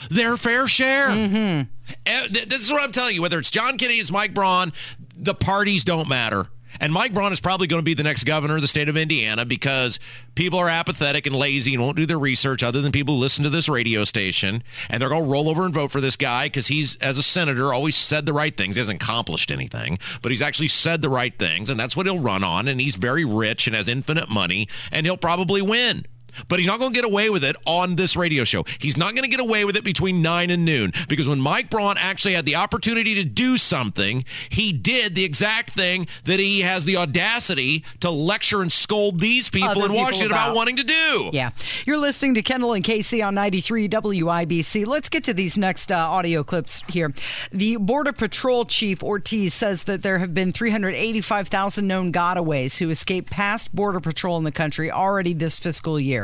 their 0.08 0.36
fair 0.36 0.68
share. 0.68 1.08
Mm-hmm. 1.08 1.62
Eh, 2.06 2.28
th- 2.28 2.48
This 2.48 2.60
is 2.60 2.70
what 2.70 2.84
I'm 2.84 2.92
telling 2.92 3.16
you. 3.16 3.22
Whether 3.22 3.40
it's 3.40 3.50
John 3.50 3.76
Kennedy, 3.76 3.98
it's 3.98 4.12
Mike 4.12 4.34
Braun, 4.34 4.72
the 5.16 5.34
parties 5.34 5.82
don't 5.82 6.08
matter. 6.08 6.46
And 6.80 6.92
Mike 6.92 7.14
Braun 7.14 7.32
is 7.32 7.40
probably 7.40 7.66
going 7.66 7.80
to 7.80 7.84
be 7.84 7.94
the 7.94 8.02
next 8.02 8.24
governor 8.24 8.56
of 8.56 8.62
the 8.62 8.68
state 8.68 8.88
of 8.88 8.96
Indiana 8.96 9.44
because 9.44 9.98
people 10.34 10.58
are 10.58 10.68
apathetic 10.68 11.26
and 11.26 11.34
lazy 11.34 11.74
and 11.74 11.82
won't 11.82 11.96
do 11.96 12.06
their 12.06 12.18
research 12.18 12.62
other 12.62 12.80
than 12.80 12.92
people 12.92 13.14
who 13.14 13.20
listen 13.20 13.44
to 13.44 13.50
this 13.50 13.68
radio 13.68 14.04
station. 14.04 14.62
And 14.88 15.00
they're 15.00 15.08
going 15.08 15.24
to 15.24 15.30
roll 15.30 15.48
over 15.48 15.64
and 15.64 15.74
vote 15.74 15.90
for 15.90 16.00
this 16.00 16.16
guy 16.16 16.46
because 16.46 16.68
he's, 16.68 16.96
as 16.96 17.18
a 17.18 17.22
senator, 17.22 17.72
always 17.72 17.96
said 17.96 18.26
the 18.26 18.32
right 18.32 18.56
things. 18.56 18.76
He 18.76 18.80
hasn't 18.80 19.02
accomplished 19.02 19.50
anything, 19.50 19.98
but 20.22 20.30
he's 20.30 20.42
actually 20.42 20.68
said 20.68 21.02
the 21.02 21.10
right 21.10 21.36
things. 21.38 21.70
And 21.70 21.78
that's 21.78 21.96
what 21.96 22.06
he'll 22.06 22.20
run 22.20 22.44
on. 22.44 22.68
And 22.68 22.80
he's 22.80 22.96
very 22.96 23.24
rich 23.24 23.66
and 23.66 23.74
has 23.74 23.88
infinite 23.88 24.28
money. 24.28 24.68
And 24.92 25.06
he'll 25.06 25.16
probably 25.16 25.62
win. 25.62 26.06
But 26.48 26.58
he's 26.58 26.66
not 26.68 26.78
going 26.78 26.92
to 26.92 27.00
get 27.00 27.04
away 27.08 27.30
with 27.30 27.44
it 27.44 27.56
on 27.66 27.96
this 27.96 28.16
radio 28.16 28.44
show. 28.44 28.64
He's 28.78 28.96
not 28.96 29.12
going 29.14 29.22
to 29.24 29.28
get 29.30 29.40
away 29.40 29.64
with 29.64 29.76
it 29.76 29.84
between 29.84 30.22
9 30.22 30.50
and 30.50 30.64
noon 30.64 30.92
because 31.08 31.26
when 31.28 31.40
Mike 31.40 31.70
Braun 31.70 31.96
actually 31.98 32.34
had 32.34 32.46
the 32.46 32.56
opportunity 32.56 33.14
to 33.16 33.24
do 33.24 33.58
something, 33.58 34.24
he 34.48 34.72
did 34.72 35.14
the 35.14 35.24
exact 35.24 35.70
thing 35.70 36.06
that 36.24 36.38
he 36.38 36.60
has 36.60 36.84
the 36.84 36.96
audacity 36.96 37.84
to 38.00 38.10
lecture 38.10 38.62
and 38.62 38.70
scold 38.72 39.20
these 39.20 39.48
people 39.48 39.70
Other 39.70 39.80
in 39.82 39.86
people 39.88 39.96
Washington 40.04 40.30
about. 40.32 40.46
about. 40.48 40.56
wanting 40.56 40.76
to 40.76 40.84
do. 40.84 41.30
Yeah. 41.32 41.50
You're 41.86 41.98
listening 41.98 42.34
to 42.34 42.42
Kendall 42.42 42.72
and 42.72 42.84
Casey 42.84 43.22
on 43.22 43.34
93 43.34 43.88
WIBC. 43.88 44.86
Let's 44.86 45.08
get 45.08 45.24
to 45.24 45.34
these 45.34 45.56
next 45.58 45.90
uh, 45.92 45.96
audio 45.96 46.42
clips 46.44 46.82
here. 46.88 47.12
The 47.52 47.76
Border 47.76 48.12
Patrol 48.12 48.64
Chief 48.64 49.02
Ortiz 49.02 49.54
says 49.54 49.84
that 49.84 50.02
there 50.02 50.18
have 50.18 50.34
been 50.34 50.52
385,000 50.52 51.86
known 51.86 52.12
gotaways 52.12 52.78
who 52.78 52.90
escaped 52.90 53.30
past 53.30 53.74
Border 53.74 54.00
Patrol 54.00 54.36
in 54.38 54.44
the 54.44 54.52
country 54.52 54.90
already 54.90 55.32
this 55.32 55.58
fiscal 55.58 55.98
year. 55.98 56.17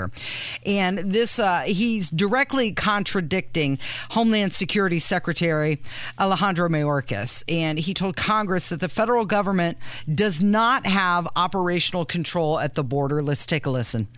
And 0.67 0.99
this, 0.99 1.39
uh, 1.39 1.63
he's 1.63 2.11
directly 2.11 2.73
contradicting 2.73 3.79
Homeland 4.11 4.53
Security 4.53 4.99
Secretary 4.99 5.81
Alejandro 6.19 6.69
Mayorkas. 6.69 7.45
And 7.49 7.79
he 7.79 7.95
told 7.95 8.17
Congress 8.17 8.69
that 8.69 8.81
the 8.81 8.89
federal 8.89 9.25
government 9.25 9.79
does 10.13 10.43
not 10.43 10.87
have 10.87 11.29
operational 11.37 12.05
control 12.05 12.59
at 12.59 12.75
the 12.75 12.85
border. 12.85 13.23
Let's 13.23 13.47
take 13.47 13.67
a 13.67 13.71
listen. 13.71 14.09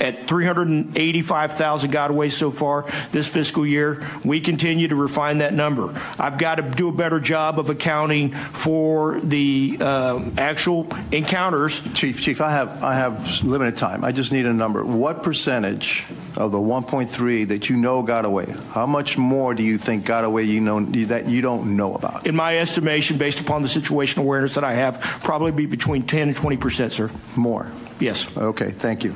At 0.00 0.28
385,000 0.28 1.90
got 1.90 2.10
away 2.10 2.30
so 2.30 2.50
far 2.50 2.90
this 3.12 3.28
fiscal 3.28 3.66
year. 3.66 4.06
We 4.24 4.40
continue 4.40 4.88
to 4.88 4.96
refine 4.96 5.38
that 5.38 5.54
number. 5.54 6.00
I've 6.18 6.38
got 6.38 6.56
to 6.56 6.62
do 6.62 6.88
a 6.88 6.92
better 6.92 7.20
job 7.20 7.58
of 7.58 7.70
accounting 7.70 8.32
for 8.32 9.20
the 9.20 9.78
uh, 9.80 10.30
actual 10.38 10.88
encounters. 11.12 11.80
Chief, 11.94 12.20
Chief, 12.20 12.40
I 12.40 12.52
have 12.52 12.82
I 12.82 12.94
have 12.94 13.42
limited 13.42 13.76
time. 13.76 14.04
I 14.04 14.12
just 14.12 14.32
need 14.32 14.46
a 14.46 14.52
number. 14.52 14.84
What 14.84 15.22
percentage 15.22 16.04
of 16.36 16.52
the 16.52 16.58
1.3 16.58 17.48
that 17.48 17.68
you 17.68 17.76
know 17.76 18.02
got 18.02 18.24
away? 18.24 18.46
How 18.70 18.86
much 18.86 19.16
more 19.16 19.54
do 19.54 19.62
you 19.62 19.78
think 19.78 20.04
got 20.04 20.24
away? 20.24 20.44
You 20.44 20.60
know 20.60 20.84
that 20.84 21.28
you 21.28 21.42
don't 21.42 21.76
know 21.76 21.94
about? 21.94 22.26
In 22.26 22.34
my 22.34 22.58
estimation, 22.58 23.18
based 23.18 23.40
upon 23.40 23.62
the 23.62 23.68
situational 23.68 24.18
awareness 24.18 24.54
that 24.54 24.64
I 24.64 24.74
have, 24.74 25.00
probably 25.22 25.52
be 25.52 25.66
between 25.66 26.04
10 26.04 26.28
and 26.28 26.36
20 26.36 26.56
percent, 26.56 26.92
sir. 26.92 27.10
More. 27.36 27.70
Yes. 28.00 28.34
Okay. 28.36 28.70
Thank 28.70 29.04
you. 29.04 29.14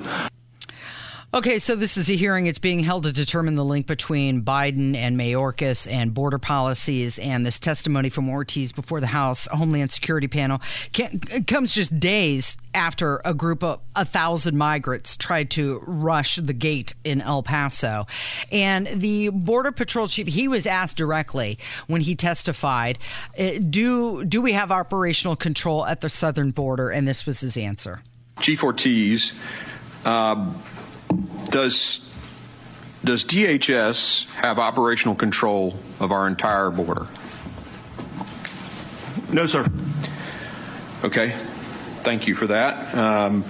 Okay, 1.34 1.58
so 1.58 1.76
this 1.76 1.98
is 1.98 2.08
a 2.08 2.14
hearing. 2.14 2.46
It's 2.46 2.58
being 2.58 2.80
held 2.80 3.02
to 3.02 3.12
determine 3.12 3.54
the 3.54 3.64
link 3.64 3.86
between 3.86 4.42
Biden 4.42 4.96
and 4.96 5.14
Mayorkas 5.20 5.86
and 5.86 6.14
border 6.14 6.38
policies. 6.38 7.18
And 7.18 7.44
this 7.44 7.58
testimony 7.58 8.08
from 8.08 8.30
Ortiz 8.30 8.72
before 8.72 8.98
the 8.98 9.08
House 9.08 9.46
Homeland 9.48 9.92
Security 9.92 10.26
panel 10.26 10.62
comes 11.46 11.74
just 11.74 12.00
days 12.00 12.56
after 12.72 13.20
a 13.26 13.34
group 13.34 13.62
of 13.62 13.80
a 13.94 14.06
thousand 14.06 14.56
migrants 14.56 15.18
tried 15.18 15.50
to 15.50 15.82
rush 15.86 16.36
the 16.36 16.54
gate 16.54 16.94
in 17.04 17.20
El 17.20 17.42
Paso. 17.42 18.06
And 18.50 18.86
the 18.86 19.28
Border 19.28 19.70
Patrol 19.70 20.08
chief, 20.08 20.28
he 20.28 20.48
was 20.48 20.66
asked 20.66 20.96
directly 20.96 21.58
when 21.88 22.00
he 22.00 22.14
testified, 22.14 22.98
eh, 23.36 23.58
do, 23.58 24.24
do 24.24 24.40
we 24.40 24.52
have 24.52 24.72
operational 24.72 25.36
control 25.36 25.84
at 25.84 26.00
the 26.00 26.08
southern 26.08 26.52
border? 26.52 26.88
And 26.88 27.06
this 27.06 27.26
was 27.26 27.40
his 27.40 27.58
answer. 27.58 28.00
Chief 28.40 28.64
Ortiz, 28.64 29.34
uh, 30.06 30.52
does 31.50 32.04
does 33.04 33.24
DHS 33.24 34.26
have 34.34 34.58
operational 34.58 35.14
control 35.14 35.78
of 36.00 36.12
our 36.12 36.26
entire 36.26 36.70
border? 36.70 37.06
No, 39.32 39.46
sir. 39.46 39.66
Okay. 41.04 41.30
Thank 42.02 42.26
you 42.26 42.34
for 42.34 42.46
that. 42.48 42.94
Um, 42.94 43.44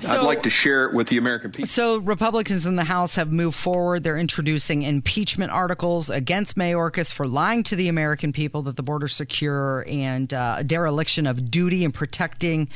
so, 0.00 0.16
I'd 0.16 0.24
like 0.24 0.42
to 0.42 0.50
share 0.50 0.86
it 0.86 0.94
with 0.94 1.08
the 1.08 1.18
American 1.18 1.50
people. 1.50 1.66
So, 1.66 1.98
Republicans 1.98 2.66
in 2.66 2.76
the 2.76 2.84
House 2.84 3.14
have 3.16 3.32
moved 3.32 3.56
forward. 3.56 4.02
They're 4.02 4.18
introducing 4.18 4.82
impeachment 4.82 5.52
articles 5.52 6.10
against 6.10 6.56
Mayorkas 6.56 7.12
for 7.12 7.26
lying 7.26 7.62
to 7.64 7.76
the 7.76 7.88
American 7.88 8.32
people 8.32 8.62
that 8.62 8.76
the 8.76 8.82
border's 8.82 9.14
secure 9.14 9.84
and 9.88 10.32
uh, 10.32 10.62
dereliction 10.62 11.26
of 11.26 11.50
duty 11.50 11.84
in 11.84 11.92
protecting 11.92 12.68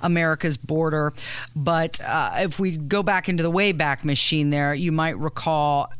America's 0.00 0.56
border. 0.56 1.12
But 1.54 2.00
uh, 2.00 2.32
if 2.38 2.58
we 2.58 2.76
go 2.76 3.02
back 3.02 3.28
into 3.28 3.42
the 3.42 3.50
Wayback 3.50 4.04
Machine 4.04 4.50
there, 4.50 4.74
you 4.74 4.92
might 4.92 5.18
recall 5.18 5.92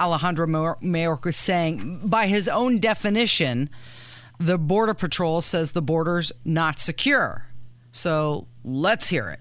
Alejandro 0.00 0.46
Mayorkas 0.46 1.34
saying, 1.34 2.00
by 2.04 2.26
his 2.26 2.48
own 2.48 2.78
definition, 2.78 3.70
the 4.38 4.58
Border 4.58 4.94
Patrol 4.94 5.40
says 5.40 5.72
the 5.72 5.82
border's 5.82 6.32
not 6.44 6.78
secure. 6.78 7.46
So 7.92 8.46
let's 8.64 9.08
hear 9.08 9.30
it. 9.30 9.40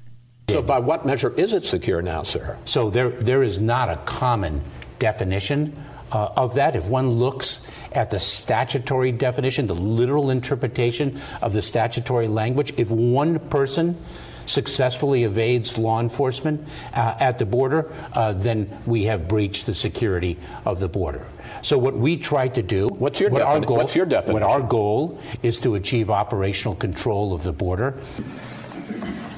So, 0.50 0.62
by 0.62 0.80
what 0.80 1.06
measure 1.06 1.34
is 1.36 1.54
it 1.54 1.66
secure 1.66 2.02
now, 2.02 2.24
sir? 2.24 2.58
So, 2.66 2.90
there, 2.90 3.10
there 3.10 3.44
is 3.44 3.60
not 3.60 3.90
a 3.90 3.96
common 4.06 4.62
definition 5.00 5.76
uh, 6.12 6.30
of 6.38 6.56
that. 6.56 6.76
If 6.76 6.86
one 6.88 7.10
looks 7.10 7.68
at 7.92 8.12
the 8.12 8.20
statutory 8.20 9.12
definition, 9.12 9.68
the 9.68 9.76
literal 9.76 10.30
interpretation 10.30 11.20
of 11.42 11.54
the 11.54 11.62
statutory 11.62 12.28
language, 12.28 12.74
if 12.78 12.92
one 12.92 13.40
person 13.40 13.98
successfully 14.46 15.24
evades 15.24 15.78
law 15.78 16.00
enforcement 16.02 16.68
uh, 16.94 17.16
at 17.20 17.40
the 17.40 17.46
border, 17.46 17.92
uh, 18.14 18.34
then 18.34 18.70
we 18.86 19.06
have 19.06 19.28
breached 19.28 19.66
the 19.66 19.74
security 19.74 20.38
of 20.66 20.80
the 20.80 20.90
border. 20.90 21.26
So 21.62 21.78
what 21.78 21.96
we 21.98 22.18
try 22.18 22.50
to 22.50 22.62
do, 22.62 22.90
what's 22.90 23.22
your, 23.22 23.30
what 23.30 23.44
defini- 23.44 23.66
goal, 23.66 23.78
what's 23.78 23.96
your 23.96 24.06
definition? 24.06 24.34
What 24.34 24.44
our 24.44 24.62
goal 24.62 25.22
is 25.42 25.58
to 25.60 25.76
achieve 25.76 26.12
operational 26.12 26.76
control 26.76 27.34
of 27.34 27.44
the 27.44 27.54
border. 27.54 27.98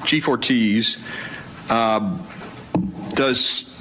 Chief 0.06 0.28
Ortiz, 0.28 0.98
uh, 1.68 2.18
does 3.10 3.72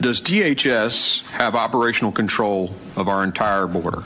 does 0.00 0.20
DHS 0.20 1.28
have 1.30 1.54
operational 1.54 2.12
control 2.12 2.74
of 2.96 3.08
our 3.08 3.24
entire 3.24 3.66
border? 3.66 4.04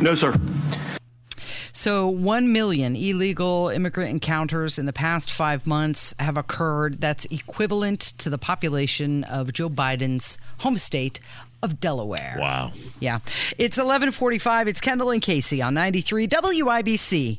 No, 0.00 0.14
sir. 0.14 0.34
So, 1.72 2.08
1 2.08 2.52
million 2.52 2.96
illegal 2.96 3.68
immigrant 3.68 4.10
encounters 4.10 4.78
in 4.78 4.86
the 4.86 4.92
past 4.92 5.30
five 5.30 5.66
months 5.66 6.12
have 6.18 6.36
occurred. 6.36 7.00
That's 7.00 7.26
equivalent 7.26 8.00
to 8.18 8.28
the 8.28 8.38
population 8.38 9.22
of 9.24 9.52
Joe 9.52 9.70
Biden's 9.70 10.36
home 10.58 10.78
state 10.78 11.20
of 11.62 11.78
Delaware. 11.78 12.36
Wow. 12.40 12.72
Yeah. 12.98 13.20
It's 13.56 13.76
1145. 13.76 14.68
It's 14.68 14.80
Kendall 14.80 15.10
and 15.10 15.22
Casey 15.22 15.62
on 15.62 15.74
93 15.74 16.26
WIBC. 16.26 17.38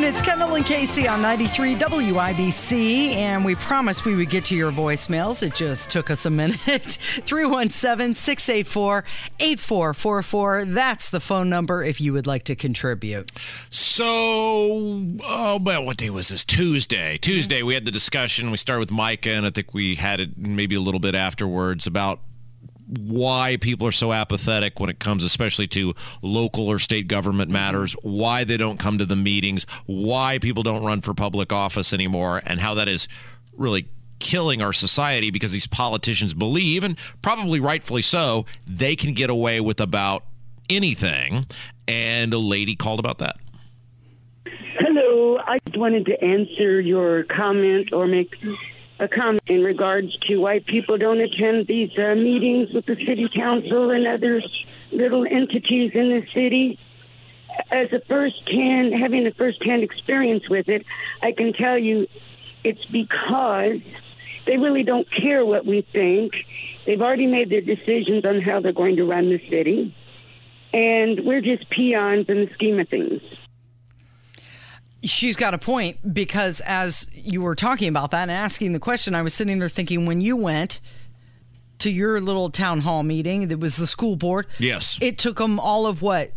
Front 0.00 0.04
of 0.04 0.10
noon. 0.10 0.10
It's 0.10 0.22
Kendall 0.22 0.54
and 0.54 0.64
Casey 0.64 1.08
on 1.08 1.22
93 1.22 1.76
WIBC, 1.76 3.14
and 3.14 3.44
we 3.44 3.54
promised 3.54 4.04
we 4.04 4.16
would 4.16 4.30
get 4.30 4.44
to 4.46 4.56
your 4.56 4.72
voicemails. 4.72 5.42
It 5.42 5.54
just 5.54 5.90
took 5.90 6.10
us 6.10 6.26
a 6.26 6.30
minute. 6.30 6.58
317 7.24 8.14
684 8.14 9.04
8444. 9.40 10.64
That's 10.66 11.08
the 11.10 11.20
phone 11.20 11.48
number 11.48 11.82
if 11.82 12.00
you 12.00 12.12
would 12.12 12.26
like 12.26 12.44
to 12.44 12.56
contribute. 12.56 13.30
So, 13.70 14.04
oh, 15.22 15.60
well, 15.62 15.84
what 15.84 15.96
day 15.96 16.10
was 16.10 16.28
this? 16.28 16.44
Tuesday. 16.44 17.18
Tuesday, 17.18 17.62
we 17.62 17.74
had 17.74 17.84
the 17.84 17.90
discussion. 17.90 18.50
We 18.50 18.56
started 18.56 18.80
with 18.80 18.90
Micah, 18.90 19.30
and 19.30 19.46
I 19.46 19.50
think 19.50 19.74
we 19.74 19.96
had 19.96 20.20
it 20.20 20.36
maybe 20.36 20.74
a 20.74 20.80
little 20.80 21.00
bit 21.00 21.14
afterwards 21.14 21.86
about 21.86 22.20
why 22.98 23.56
people 23.60 23.86
are 23.86 23.92
so 23.92 24.12
apathetic 24.12 24.80
when 24.80 24.90
it 24.90 24.98
comes 24.98 25.22
especially 25.22 25.66
to 25.68 25.94
local 26.22 26.68
or 26.68 26.78
state 26.78 27.06
government 27.06 27.50
matters, 27.50 27.92
why 28.02 28.44
they 28.44 28.56
don't 28.56 28.78
come 28.78 28.98
to 28.98 29.04
the 29.04 29.16
meetings, 29.16 29.64
why 29.86 30.38
people 30.38 30.62
don't 30.62 30.84
run 30.84 31.00
for 31.00 31.14
public 31.14 31.52
office 31.52 31.92
anymore, 31.92 32.42
and 32.46 32.60
how 32.60 32.74
that 32.74 32.88
is 32.88 33.06
really 33.56 33.88
killing 34.18 34.60
our 34.60 34.72
society 34.72 35.30
because 35.30 35.52
these 35.52 35.66
politicians 35.66 36.34
believe, 36.34 36.84
and 36.84 36.96
probably 37.22 37.60
rightfully 37.60 38.02
so, 38.02 38.44
they 38.66 38.96
can 38.96 39.14
get 39.14 39.30
away 39.30 39.60
with 39.60 39.80
about 39.80 40.24
anything. 40.68 41.46
And 41.88 42.32
a 42.32 42.38
lady 42.38 42.76
called 42.76 43.00
about 43.00 43.18
that. 43.18 43.36
Hello. 44.78 45.38
I 45.38 45.58
just 45.66 45.76
wanted 45.76 46.06
to 46.06 46.22
answer 46.22 46.80
your 46.80 47.24
comment 47.24 47.92
or 47.92 48.06
make 48.06 48.36
a 49.00 49.08
comment 49.08 49.40
in 49.46 49.64
regards 49.64 50.14
to 50.28 50.36
why 50.36 50.58
people 50.60 50.98
don't 50.98 51.20
attend 51.20 51.66
these 51.66 51.90
uh, 51.98 52.14
meetings 52.14 52.70
with 52.72 52.84
the 52.84 52.96
city 53.06 53.28
council 53.34 53.90
and 53.90 54.06
other 54.06 54.42
little 54.92 55.26
entities 55.26 55.92
in 55.94 56.10
the 56.10 56.26
city. 56.34 56.78
As 57.70 57.90
a 57.92 58.00
first-hand, 58.00 58.92
having 58.94 59.26
a 59.26 59.32
first-hand 59.32 59.82
experience 59.82 60.48
with 60.48 60.68
it, 60.68 60.84
I 61.22 61.32
can 61.32 61.54
tell 61.54 61.78
you 61.78 62.06
it's 62.62 62.84
because 62.86 63.80
they 64.46 64.58
really 64.58 64.82
don't 64.82 65.10
care 65.10 65.44
what 65.46 65.64
we 65.64 65.80
think. 65.80 66.34
They've 66.84 67.00
already 67.00 67.26
made 67.26 67.48
their 67.48 67.62
decisions 67.62 68.24
on 68.26 68.42
how 68.42 68.60
they're 68.60 68.72
going 68.72 68.96
to 68.96 69.04
run 69.04 69.30
the 69.30 69.40
city. 69.48 69.94
And 70.74 71.24
we're 71.24 71.40
just 71.40 71.68
peons 71.70 72.26
in 72.28 72.44
the 72.44 72.50
scheme 72.52 72.78
of 72.78 72.88
things. 72.88 73.22
She's 75.02 75.36
got 75.36 75.54
a 75.54 75.58
point 75.58 76.14
because 76.14 76.60
as 76.60 77.08
you 77.14 77.40
were 77.42 77.54
talking 77.54 77.88
about 77.88 78.10
that 78.10 78.22
and 78.22 78.30
asking 78.30 78.72
the 78.74 78.78
question, 78.78 79.14
I 79.14 79.22
was 79.22 79.32
sitting 79.32 79.58
there 79.58 79.68
thinking 79.68 80.04
when 80.06 80.20
you 80.20 80.36
went 80.36 80.80
to 81.78 81.90
your 81.90 82.20
little 82.20 82.50
town 82.50 82.80
hall 82.80 83.02
meeting. 83.02 83.48
That 83.48 83.58
was 83.58 83.76
the 83.76 83.86
school 83.86 84.16
board. 84.16 84.46
Yes. 84.58 84.98
It 85.00 85.18
took 85.18 85.38
them 85.38 85.58
all 85.58 85.86
of 85.86 86.02
what, 86.02 86.32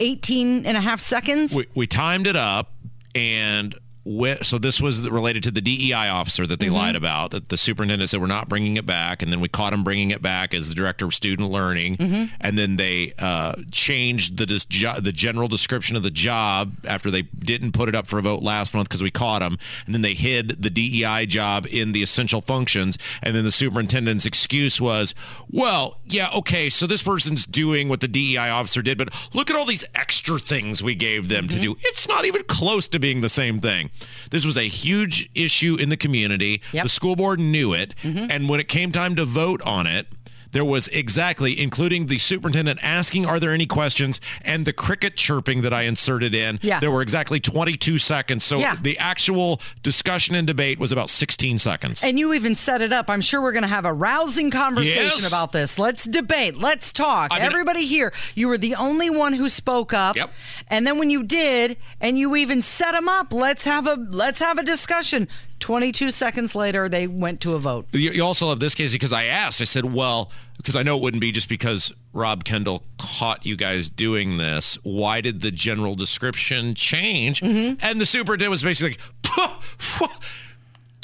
18 0.00 0.66
and 0.66 0.76
a 0.76 0.80
half 0.80 1.00
seconds? 1.00 1.54
We, 1.54 1.66
we 1.74 1.86
timed 1.86 2.26
it 2.26 2.36
up, 2.36 2.72
and 3.14 3.74
wi- 4.04 4.38
so 4.42 4.58
this 4.58 4.80
was 4.80 5.08
related 5.08 5.42
to 5.44 5.50
the 5.50 5.60
DEI 5.60 6.08
officer 6.08 6.46
that 6.46 6.60
they 6.60 6.66
Mm-hmm. 6.66 6.74
lied 6.74 6.96
about. 6.96 7.30
That 7.30 7.48
the 7.48 7.56
superintendent 7.56 8.10
said 8.10 8.20
we're 8.20 8.26
not 8.26 8.48
bringing 8.48 8.76
it 8.76 8.86
back, 8.86 9.22
and 9.22 9.32
then 9.32 9.40
we 9.40 9.48
caught 9.48 9.72
him 9.72 9.84
bringing 9.84 10.10
it 10.10 10.22
back 10.22 10.54
as 10.54 10.68
the 10.68 10.74
director 10.74 11.04
of 11.06 11.14
student 11.14 11.50
learning, 11.50 11.96
Mm-hmm. 11.96 12.34
and 12.40 12.58
then 12.58 12.76
they 12.76 13.12
uh, 13.18 13.54
changed 13.70 14.36
the 14.36 14.46
dis- 14.46 14.64
jo- 14.64 15.00
the 15.00 15.12
general 15.12 15.48
description 15.48 15.96
of 15.96 16.02
the 16.02 16.10
job 16.10 16.72
after 16.86 17.10
they 17.10 17.22
didn't 17.22 17.72
put 17.72 17.88
it 17.88 17.94
up 17.94 18.06
for 18.06 18.18
a 18.18 18.22
vote 18.22 18.42
last 18.42 18.74
month 18.74 18.88
because 18.88 19.02
we 19.02 19.10
caught 19.10 19.42
him, 19.42 19.58
and 19.86 19.94
then 19.94 20.02
they 20.02 20.14
hid 20.14 20.62
the 20.62 20.70
DEI 20.70 21.26
job 21.26 21.66
in 21.70 21.92
the 21.92 22.02
essential 22.02 22.40
functions, 22.40 22.98
and 23.22 23.34
then 23.36 23.44
the 23.44 23.52
superintendent's 23.52 24.26
excuse 24.26 24.80
was, 24.80 25.14
well, 25.50 25.98
yeah, 26.06 26.28
okay, 26.34 26.68
so 26.70 26.86
this 26.86 27.02
person's 27.02 27.44
doing 27.46 27.88
what 27.88 28.00
the 28.00 28.08
DEI 28.08 28.48
officer 28.50 28.82
did, 28.82 28.98
but 28.98 29.08
look 29.34 29.50
at 29.50 29.56
all 29.56 29.64
these 29.66 29.84
extra 29.94 30.38
things 30.38 30.82
we 30.82 30.94
gave 30.94 31.28
them 31.28 31.44
Mm-hmm. 31.48 31.56
to 31.56 31.60
do. 31.62 31.76
It's 31.82 32.08
not 32.08 32.24
even 32.24 32.42
close 32.44 32.88
to 32.88 32.98
being 32.98 33.20
the 33.20 33.28
same 33.28 33.60
thing. 33.60 33.90
This 34.30 34.44
was 34.44 34.56
a 34.56 34.68
huge 34.68 35.30
issue 35.34 35.76
in 35.76 35.88
the 35.88 35.96
community. 35.96 36.62
The 36.72 36.88
school 36.88 37.16
board 37.16 37.40
knew 37.40 37.72
it. 37.72 37.94
Mm-hmm. 38.02 38.30
And 38.30 38.48
when 38.48 38.60
it 38.60 38.68
came 38.68 38.92
time 38.92 39.16
to 39.16 39.24
vote 39.24 39.62
on 39.62 39.86
it, 39.86 40.06
there 40.54 40.64
was 40.64 40.88
exactly, 40.88 41.60
including 41.60 42.06
the 42.06 42.16
superintendent 42.18 42.80
asking, 42.82 43.26
Are 43.26 43.38
there 43.38 43.50
any 43.50 43.66
questions? 43.66 44.20
And 44.40 44.64
the 44.64 44.72
cricket 44.72 45.16
chirping 45.16 45.60
that 45.62 45.74
I 45.74 45.82
inserted 45.82 46.34
in. 46.34 46.58
Yeah. 46.62 46.80
There 46.80 46.90
were 46.90 47.02
exactly 47.02 47.40
22 47.40 47.98
seconds. 47.98 48.44
So 48.44 48.58
Yeah. 48.58 48.76
the 48.80 48.96
actual 48.98 49.60
discussion 49.82 50.34
and 50.34 50.46
debate 50.46 50.78
was 50.78 50.92
about 50.92 51.10
16 51.10 51.58
seconds. 51.58 52.02
And 52.02 52.18
you 52.18 52.32
even 52.32 52.54
set 52.54 52.80
it 52.80 52.92
up. 52.92 53.10
I'm 53.10 53.20
sure 53.20 53.42
we're 53.42 53.52
going 53.52 53.62
to 53.64 53.68
have 53.68 53.84
a 53.84 53.92
rousing 53.92 54.50
conversation 54.50 55.02
Yes. 55.20 55.28
about 55.28 55.52
this. 55.52 55.78
Let's 55.78 56.04
debate. 56.04 56.56
Let's 56.56 56.92
talk. 56.92 57.30
I 57.32 57.38
mean- 57.40 57.46
Everybody 57.46 57.84
here, 57.86 58.12
you 58.34 58.48
were 58.48 58.56
the 58.58 58.74
only 58.76 59.10
one 59.10 59.32
who 59.34 59.48
spoke 59.48 59.92
up. 59.92 60.16
Yep. 60.16 60.32
And 60.68 60.86
then 60.86 60.98
when 60.98 61.10
you 61.10 61.22
did, 61.24 61.76
and 62.00 62.18
you 62.18 62.36
even 62.36 62.62
set 62.62 62.92
them 62.92 63.08
up, 63.08 63.32
let's 63.32 63.64
have 63.64 63.86
a 63.86 63.94
let's 63.94 64.38
have 64.40 64.56
a 64.58 64.62
discussion. 64.62 65.28
22 65.64 66.10
seconds 66.10 66.54
later, 66.54 66.90
they 66.90 67.06
went 67.06 67.40
to 67.40 67.54
a 67.54 67.58
vote. 67.58 67.86
You, 67.92 68.10
you 68.10 68.22
also 68.22 68.50
have 68.50 68.60
this 68.60 68.74
case 68.74 68.92
because 68.92 69.14
I 69.14 69.24
asked. 69.24 69.62
I 69.62 69.64
said, 69.64 69.94
"Well, 69.94 70.30
because 70.58 70.76
I 70.76 70.82
know 70.82 70.98
it 70.98 71.02
wouldn't 71.02 71.22
be 71.22 71.32
just 71.32 71.48
because 71.48 71.90
Rob 72.12 72.44
Kendall 72.44 72.82
caught 72.98 73.46
you 73.46 73.56
guys 73.56 73.88
doing 73.88 74.36
this. 74.36 74.76
Why 74.82 75.22
did 75.22 75.40
the 75.40 75.50
general 75.50 75.94
description 75.94 76.74
change?" 76.74 77.40
Mm-hmm. 77.40 77.82
And 77.82 77.98
the 77.98 78.04
superintendent 78.04 78.50
was 78.50 78.62
basically 78.62 78.90
like, 78.90 79.00
"Puh, 79.22 79.48
puh, 79.78 80.08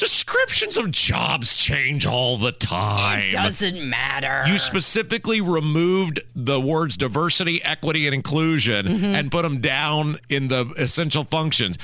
"Descriptions 0.00 0.76
of 0.78 0.90
jobs 0.90 1.54
change 1.56 2.06
all 2.06 2.38
the 2.38 2.52
time. 2.52 3.28
It 3.28 3.32
doesn't 3.32 3.88
matter. 3.88 4.42
You 4.50 4.58
specifically 4.58 5.40
removed 5.42 6.20
the 6.34 6.58
words 6.60 6.96
diversity, 6.96 7.62
equity, 7.62 8.06
and 8.06 8.14
inclusion 8.14 8.86
Mm-hmm. 8.86 9.04
and 9.04 9.30
put 9.30 9.42
them 9.42 9.60
down 9.60 10.18
in 10.30 10.48
the 10.48 10.72
essential 10.78 11.24
functions. 11.24 11.76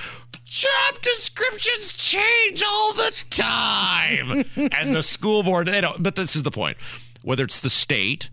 Job 0.47 1.01
descriptions 1.03 1.93
change 1.93 2.62
all 2.67 2.93
the 2.95 3.12
time. 3.31 4.45
and 4.57 4.97
the 4.97 5.03
school 5.03 5.43
board, 5.43 5.69
they 5.69 5.81
don't, 5.81 6.03
but 6.03 6.17
this 6.17 6.35
is 6.37 6.43
the 6.43 6.51
point. 6.51 6.77
Whether 7.23 7.45
it's 7.45 7.61
the 7.61 7.69
state 7.71 8.31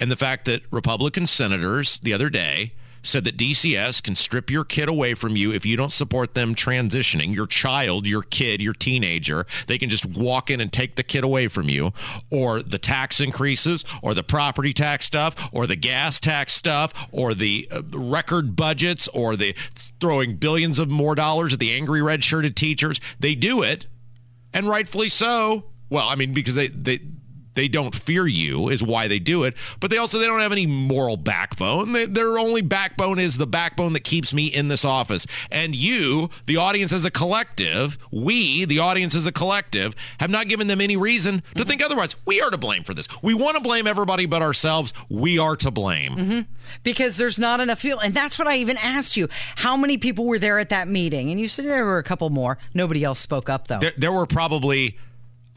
and 0.00 0.10
the 0.10 0.16
fact 0.16 0.44
that 0.44 0.62
Republican 0.70 1.26
senators 1.26 1.98
the 1.98 2.12
other 2.12 2.30
day 2.30 2.72
said 3.04 3.24
that 3.24 3.36
DCS 3.36 4.02
can 4.02 4.14
strip 4.14 4.50
your 4.50 4.64
kid 4.64 4.88
away 4.88 5.14
from 5.14 5.36
you 5.36 5.52
if 5.52 5.64
you 5.64 5.76
don't 5.76 5.92
support 5.92 6.34
them 6.34 6.54
transitioning, 6.54 7.34
your 7.34 7.46
child, 7.46 8.06
your 8.06 8.22
kid, 8.22 8.60
your 8.60 8.72
teenager. 8.72 9.46
They 9.66 9.78
can 9.78 9.90
just 9.90 10.06
walk 10.06 10.50
in 10.50 10.60
and 10.60 10.72
take 10.72 10.96
the 10.96 11.02
kid 11.02 11.24
away 11.24 11.48
from 11.48 11.68
you, 11.68 11.92
or 12.30 12.62
the 12.62 12.78
tax 12.78 13.20
increases, 13.20 13.84
or 14.02 14.14
the 14.14 14.22
property 14.22 14.72
tax 14.72 15.04
stuff, 15.04 15.50
or 15.52 15.66
the 15.66 15.76
gas 15.76 16.20
tax 16.20 16.52
stuff, 16.52 17.08
or 17.12 17.34
the 17.34 17.68
uh, 17.70 17.82
record 17.92 18.56
budgets, 18.56 19.08
or 19.08 19.36
the 19.36 19.54
throwing 20.00 20.36
billions 20.36 20.78
of 20.78 20.88
more 20.88 21.14
dollars 21.14 21.52
at 21.52 21.58
the 21.58 21.72
angry 21.72 22.02
red 22.02 22.24
shirted 22.24 22.56
teachers. 22.56 23.00
They 23.20 23.34
do 23.34 23.62
it, 23.62 23.86
and 24.52 24.68
rightfully 24.68 25.08
so. 25.08 25.66
Well, 25.90 26.08
I 26.08 26.16
mean, 26.16 26.32
because 26.34 26.54
they, 26.54 26.68
they, 26.68 27.00
they 27.54 27.68
don't 27.68 27.94
fear 27.94 28.26
you 28.26 28.68
is 28.68 28.82
why 28.82 29.08
they 29.08 29.18
do 29.18 29.44
it 29.44 29.54
but 29.80 29.90
they 29.90 29.96
also 29.98 30.18
they 30.18 30.26
don't 30.26 30.40
have 30.40 30.52
any 30.52 30.66
moral 30.66 31.16
backbone 31.16 31.92
they, 31.92 32.06
their 32.06 32.38
only 32.38 32.62
backbone 32.62 33.18
is 33.18 33.36
the 33.36 33.46
backbone 33.46 33.92
that 33.92 34.04
keeps 34.04 34.32
me 34.34 34.46
in 34.46 34.68
this 34.68 34.84
office 34.84 35.26
and 35.50 35.74
you 35.74 36.28
the 36.46 36.56
audience 36.56 36.92
as 36.92 37.04
a 37.04 37.10
collective 37.10 37.96
we 38.10 38.64
the 38.64 38.78
audience 38.78 39.14
as 39.14 39.26
a 39.26 39.32
collective 39.32 39.94
have 40.20 40.30
not 40.30 40.48
given 40.48 40.66
them 40.66 40.80
any 40.80 40.96
reason 40.96 41.42
to 41.56 41.64
think 41.64 41.82
otherwise 41.82 42.14
we 42.26 42.40
are 42.40 42.50
to 42.50 42.58
blame 42.58 42.82
for 42.82 42.94
this 42.94 43.08
we 43.22 43.34
want 43.34 43.56
to 43.56 43.62
blame 43.62 43.86
everybody 43.86 44.26
but 44.26 44.42
ourselves 44.42 44.92
we 45.08 45.38
are 45.38 45.56
to 45.56 45.70
blame 45.70 46.14
Mm-hmm. 46.14 46.40
because 46.82 47.16
there's 47.16 47.38
not 47.38 47.60
enough 47.60 47.82
people. 47.82 48.00
And 48.00 48.14
that's 48.14 48.38
what 48.38 48.48
I 48.48 48.56
even 48.56 48.76
asked 48.78 49.16
you. 49.16 49.28
How 49.56 49.76
many 49.76 49.98
people 49.98 50.26
were 50.26 50.38
there 50.38 50.58
at 50.58 50.68
that 50.70 50.88
meeting? 50.88 51.30
And 51.30 51.40
you 51.40 51.48
said 51.48 51.64
there 51.66 51.84
were 51.84 51.98
a 51.98 52.02
couple 52.02 52.30
more. 52.30 52.58
Nobody 52.72 53.04
else 53.04 53.20
spoke 53.20 53.48
up, 53.50 53.68
though. 53.68 53.78
there, 53.78 53.92
there 53.96 54.12
were 54.12 54.26
probably 54.26 54.96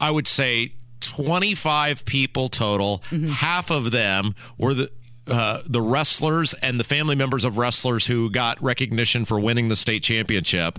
i 0.00 0.10
would 0.10 0.26
say 0.26 0.72
25 1.00 2.04
people 2.04 2.48
total. 2.48 3.02
Half 3.30 3.70
of 3.70 3.90
them 3.90 4.34
were 4.56 4.74
the 4.74 4.90
uh, 5.26 5.60
the 5.66 5.82
wrestlers 5.82 6.54
and 6.54 6.80
the 6.80 6.84
family 6.84 7.14
members 7.14 7.44
of 7.44 7.58
wrestlers 7.58 8.06
who 8.06 8.30
got 8.30 8.62
recognition 8.62 9.24
for 9.26 9.38
winning 9.38 9.68
the 9.68 9.76
state 9.76 10.02
championship. 10.02 10.78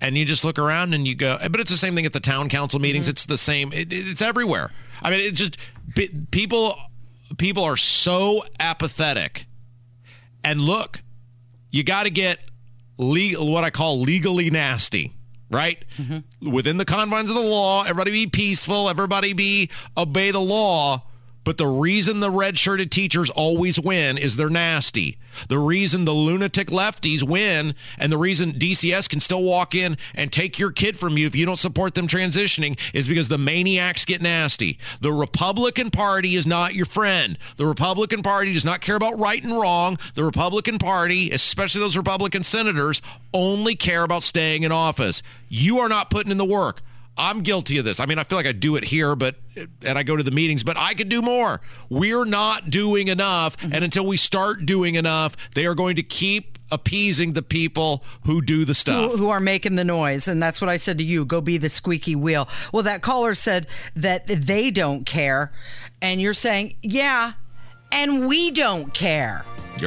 And 0.00 0.16
you 0.16 0.24
just 0.24 0.44
look 0.44 0.58
around 0.58 0.94
and 0.94 1.06
you 1.06 1.14
go 1.16 1.36
but 1.50 1.58
it's 1.60 1.70
the 1.70 1.76
same 1.76 1.94
thing 1.94 2.06
at 2.06 2.12
the 2.12 2.20
town 2.20 2.48
council 2.48 2.78
meetings. 2.80 3.08
It's 3.08 3.26
the 3.26 3.38
same 3.38 3.72
it, 3.72 3.92
it- 3.92 4.08
it's 4.08 4.22
everywhere. 4.22 4.70
I 5.02 5.10
mean 5.10 5.20
it's 5.20 5.38
just 5.38 5.56
people 6.30 6.76
people 7.38 7.64
are 7.64 7.76
so 7.76 8.44
apathetic. 8.60 9.46
And 10.44 10.60
look 10.60 11.02
you 11.70 11.82
got 11.82 12.02
to 12.04 12.10
get 12.10 12.38
legal 12.98 13.50
what 13.50 13.64
i 13.64 13.70
call 13.70 14.00
legally 14.00 14.50
nasty 14.50 15.12
right? 15.52 15.84
Mm-hmm. 15.98 16.50
Within 16.50 16.78
the 16.78 16.84
confines 16.84 17.30
of 17.30 17.36
the 17.36 17.42
law 17.42 17.82
everybody 17.82 18.10
be 18.10 18.26
peaceful 18.26 18.88
everybody 18.88 19.32
be 19.32 19.70
obey 19.96 20.30
the 20.30 20.40
law 20.40 21.02
but 21.44 21.58
the 21.58 21.66
reason 21.66 22.20
the 22.20 22.30
red 22.30 22.58
shirted 22.58 22.90
teachers 22.90 23.30
always 23.30 23.78
win 23.78 24.18
is 24.18 24.36
they're 24.36 24.50
nasty. 24.50 25.18
The 25.48 25.58
reason 25.58 26.04
the 26.04 26.12
lunatic 26.12 26.68
lefties 26.68 27.22
win 27.22 27.74
and 27.98 28.12
the 28.12 28.18
reason 28.18 28.52
DCS 28.52 29.08
can 29.08 29.20
still 29.20 29.42
walk 29.42 29.74
in 29.74 29.96
and 30.14 30.30
take 30.30 30.58
your 30.58 30.70
kid 30.70 30.98
from 30.98 31.16
you 31.16 31.26
if 31.26 31.34
you 31.34 31.46
don't 31.46 31.56
support 31.56 31.94
them 31.94 32.06
transitioning 32.06 32.78
is 32.94 33.08
because 33.08 33.28
the 33.28 33.38
maniacs 33.38 34.04
get 34.04 34.22
nasty. 34.22 34.78
The 35.00 35.12
Republican 35.12 35.90
Party 35.90 36.34
is 36.34 36.46
not 36.46 36.74
your 36.74 36.86
friend. 36.86 37.38
The 37.56 37.66
Republican 37.66 38.22
Party 38.22 38.52
does 38.52 38.64
not 38.64 38.80
care 38.80 38.96
about 38.96 39.18
right 39.18 39.42
and 39.42 39.58
wrong. 39.58 39.98
The 40.14 40.24
Republican 40.24 40.78
Party, 40.78 41.30
especially 41.30 41.80
those 41.80 41.96
Republican 41.96 42.42
senators, 42.42 43.02
only 43.32 43.74
care 43.74 44.04
about 44.04 44.22
staying 44.22 44.62
in 44.62 44.72
office. 44.72 45.22
You 45.48 45.78
are 45.78 45.88
not 45.88 46.10
putting 46.10 46.30
in 46.30 46.38
the 46.38 46.44
work. 46.44 46.82
I'm 47.16 47.42
guilty 47.42 47.78
of 47.78 47.84
this. 47.84 48.00
I 48.00 48.06
mean, 48.06 48.18
I 48.18 48.24
feel 48.24 48.38
like 48.38 48.46
I 48.46 48.52
do 48.52 48.76
it 48.76 48.84
here, 48.84 49.14
but 49.14 49.36
and 49.84 49.98
I 49.98 50.02
go 50.02 50.16
to 50.16 50.22
the 50.22 50.30
meetings, 50.30 50.62
but 50.62 50.78
I 50.78 50.94
could 50.94 51.08
do 51.08 51.20
more. 51.20 51.60
We're 51.90 52.24
not 52.24 52.70
doing 52.70 53.08
enough, 53.08 53.56
mm-hmm. 53.58 53.74
and 53.74 53.84
until 53.84 54.06
we 54.06 54.16
start 54.16 54.64
doing 54.64 54.94
enough, 54.94 55.36
they 55.54 55.66
are 55.66 55.74
going 55.74 55.96
to 55.96 56.02
keep 56.02 56.52
appeasing 56.72 57.34
the 57.34 57.42
people 57.42 58.02
who 58.24 58.40
do 58.40 58.64
the 58.64 58.74
stuff. 58.74 59.12
Who, 59.12 59.16
who 59.18 59.28
are 59.28 59.40
making 59.40 59.76
the 59.76 59.84
noise. 59.84 60.26
And 60.26 60.42
that's 60.42 60.60
what 60.60 60.70
I 60.70 60.78
said 60.78 60.98
to 60.98 61.04
you 61.04 61.24
go 61.24 61.40
be 61.40 61.58
the 61.58 61.68
squeaky 61.68 62.16
wheel. 62.16 62.48
Well, 62.72 62.82
that 62.84 63.02
caller 63.02 63.34
said 63.34 63.68
that 63.94 64.26
they 64.26 64.70
don't 64.70 65.04
care. 65.04 65.52
And 66.00 66.20
you're 66.20 66.34
saying, 66.34 66.76
yeah, 66.82 67.34
and 67.92 68.26
we 68.26 68.50
don't 68.50 68.92
care. 68.92 69.44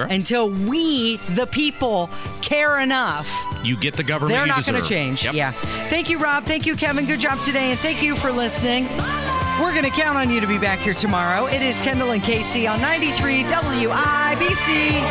Until 0.09 0.49
we, 0.49 1.17
the 1.35 1.45
people, 1.45 2.09
care 2.41 2.79
enough. 2.79 3.31
You 3.63 3.77
get 3.77 3.95
the 3.95 4.03
government. 4.03 4.37
They're 4.37 4.45
not 4.45 4.65
going 4.65 4.81
to 4.81 4.87
change. 4.87 5.23
Yep. 5.23 5.35
Yeah. 5.35 5.51
Thank 5.89 6.09
you, 6.09 6.17
Rob. 6.17 6.43
Thank 6.43 6.65
you, 6.65 6.75
Kevin. 6.75 7.05
Good 7.05 7.21
job 7.21 7.39
today. 7.39 7.71
And 7.71 7.79
thank 7.79 8.03
you 8.03 8.17
for 8.17 8.29
listening. 8.31 8.87
We're 9.61 9.71
going 9.71 9.85
to 9.85 9.89
count 9.89 10.17
on 10.17 10.29
you 10.29 10.41
to 10.41 10.47
be 10.47 10.57
back 10.57 10.79
here 10.79 10.93
tomorrow. 10.93 11.45
It 11.45 11.61
is 11.61 11.79
Kendall 11.79 12.11
and 12.11 12.21
Casey 12.21 12.67
on 12.67 12.81
93 12.81 13.43
WIBC. 13.45 15.05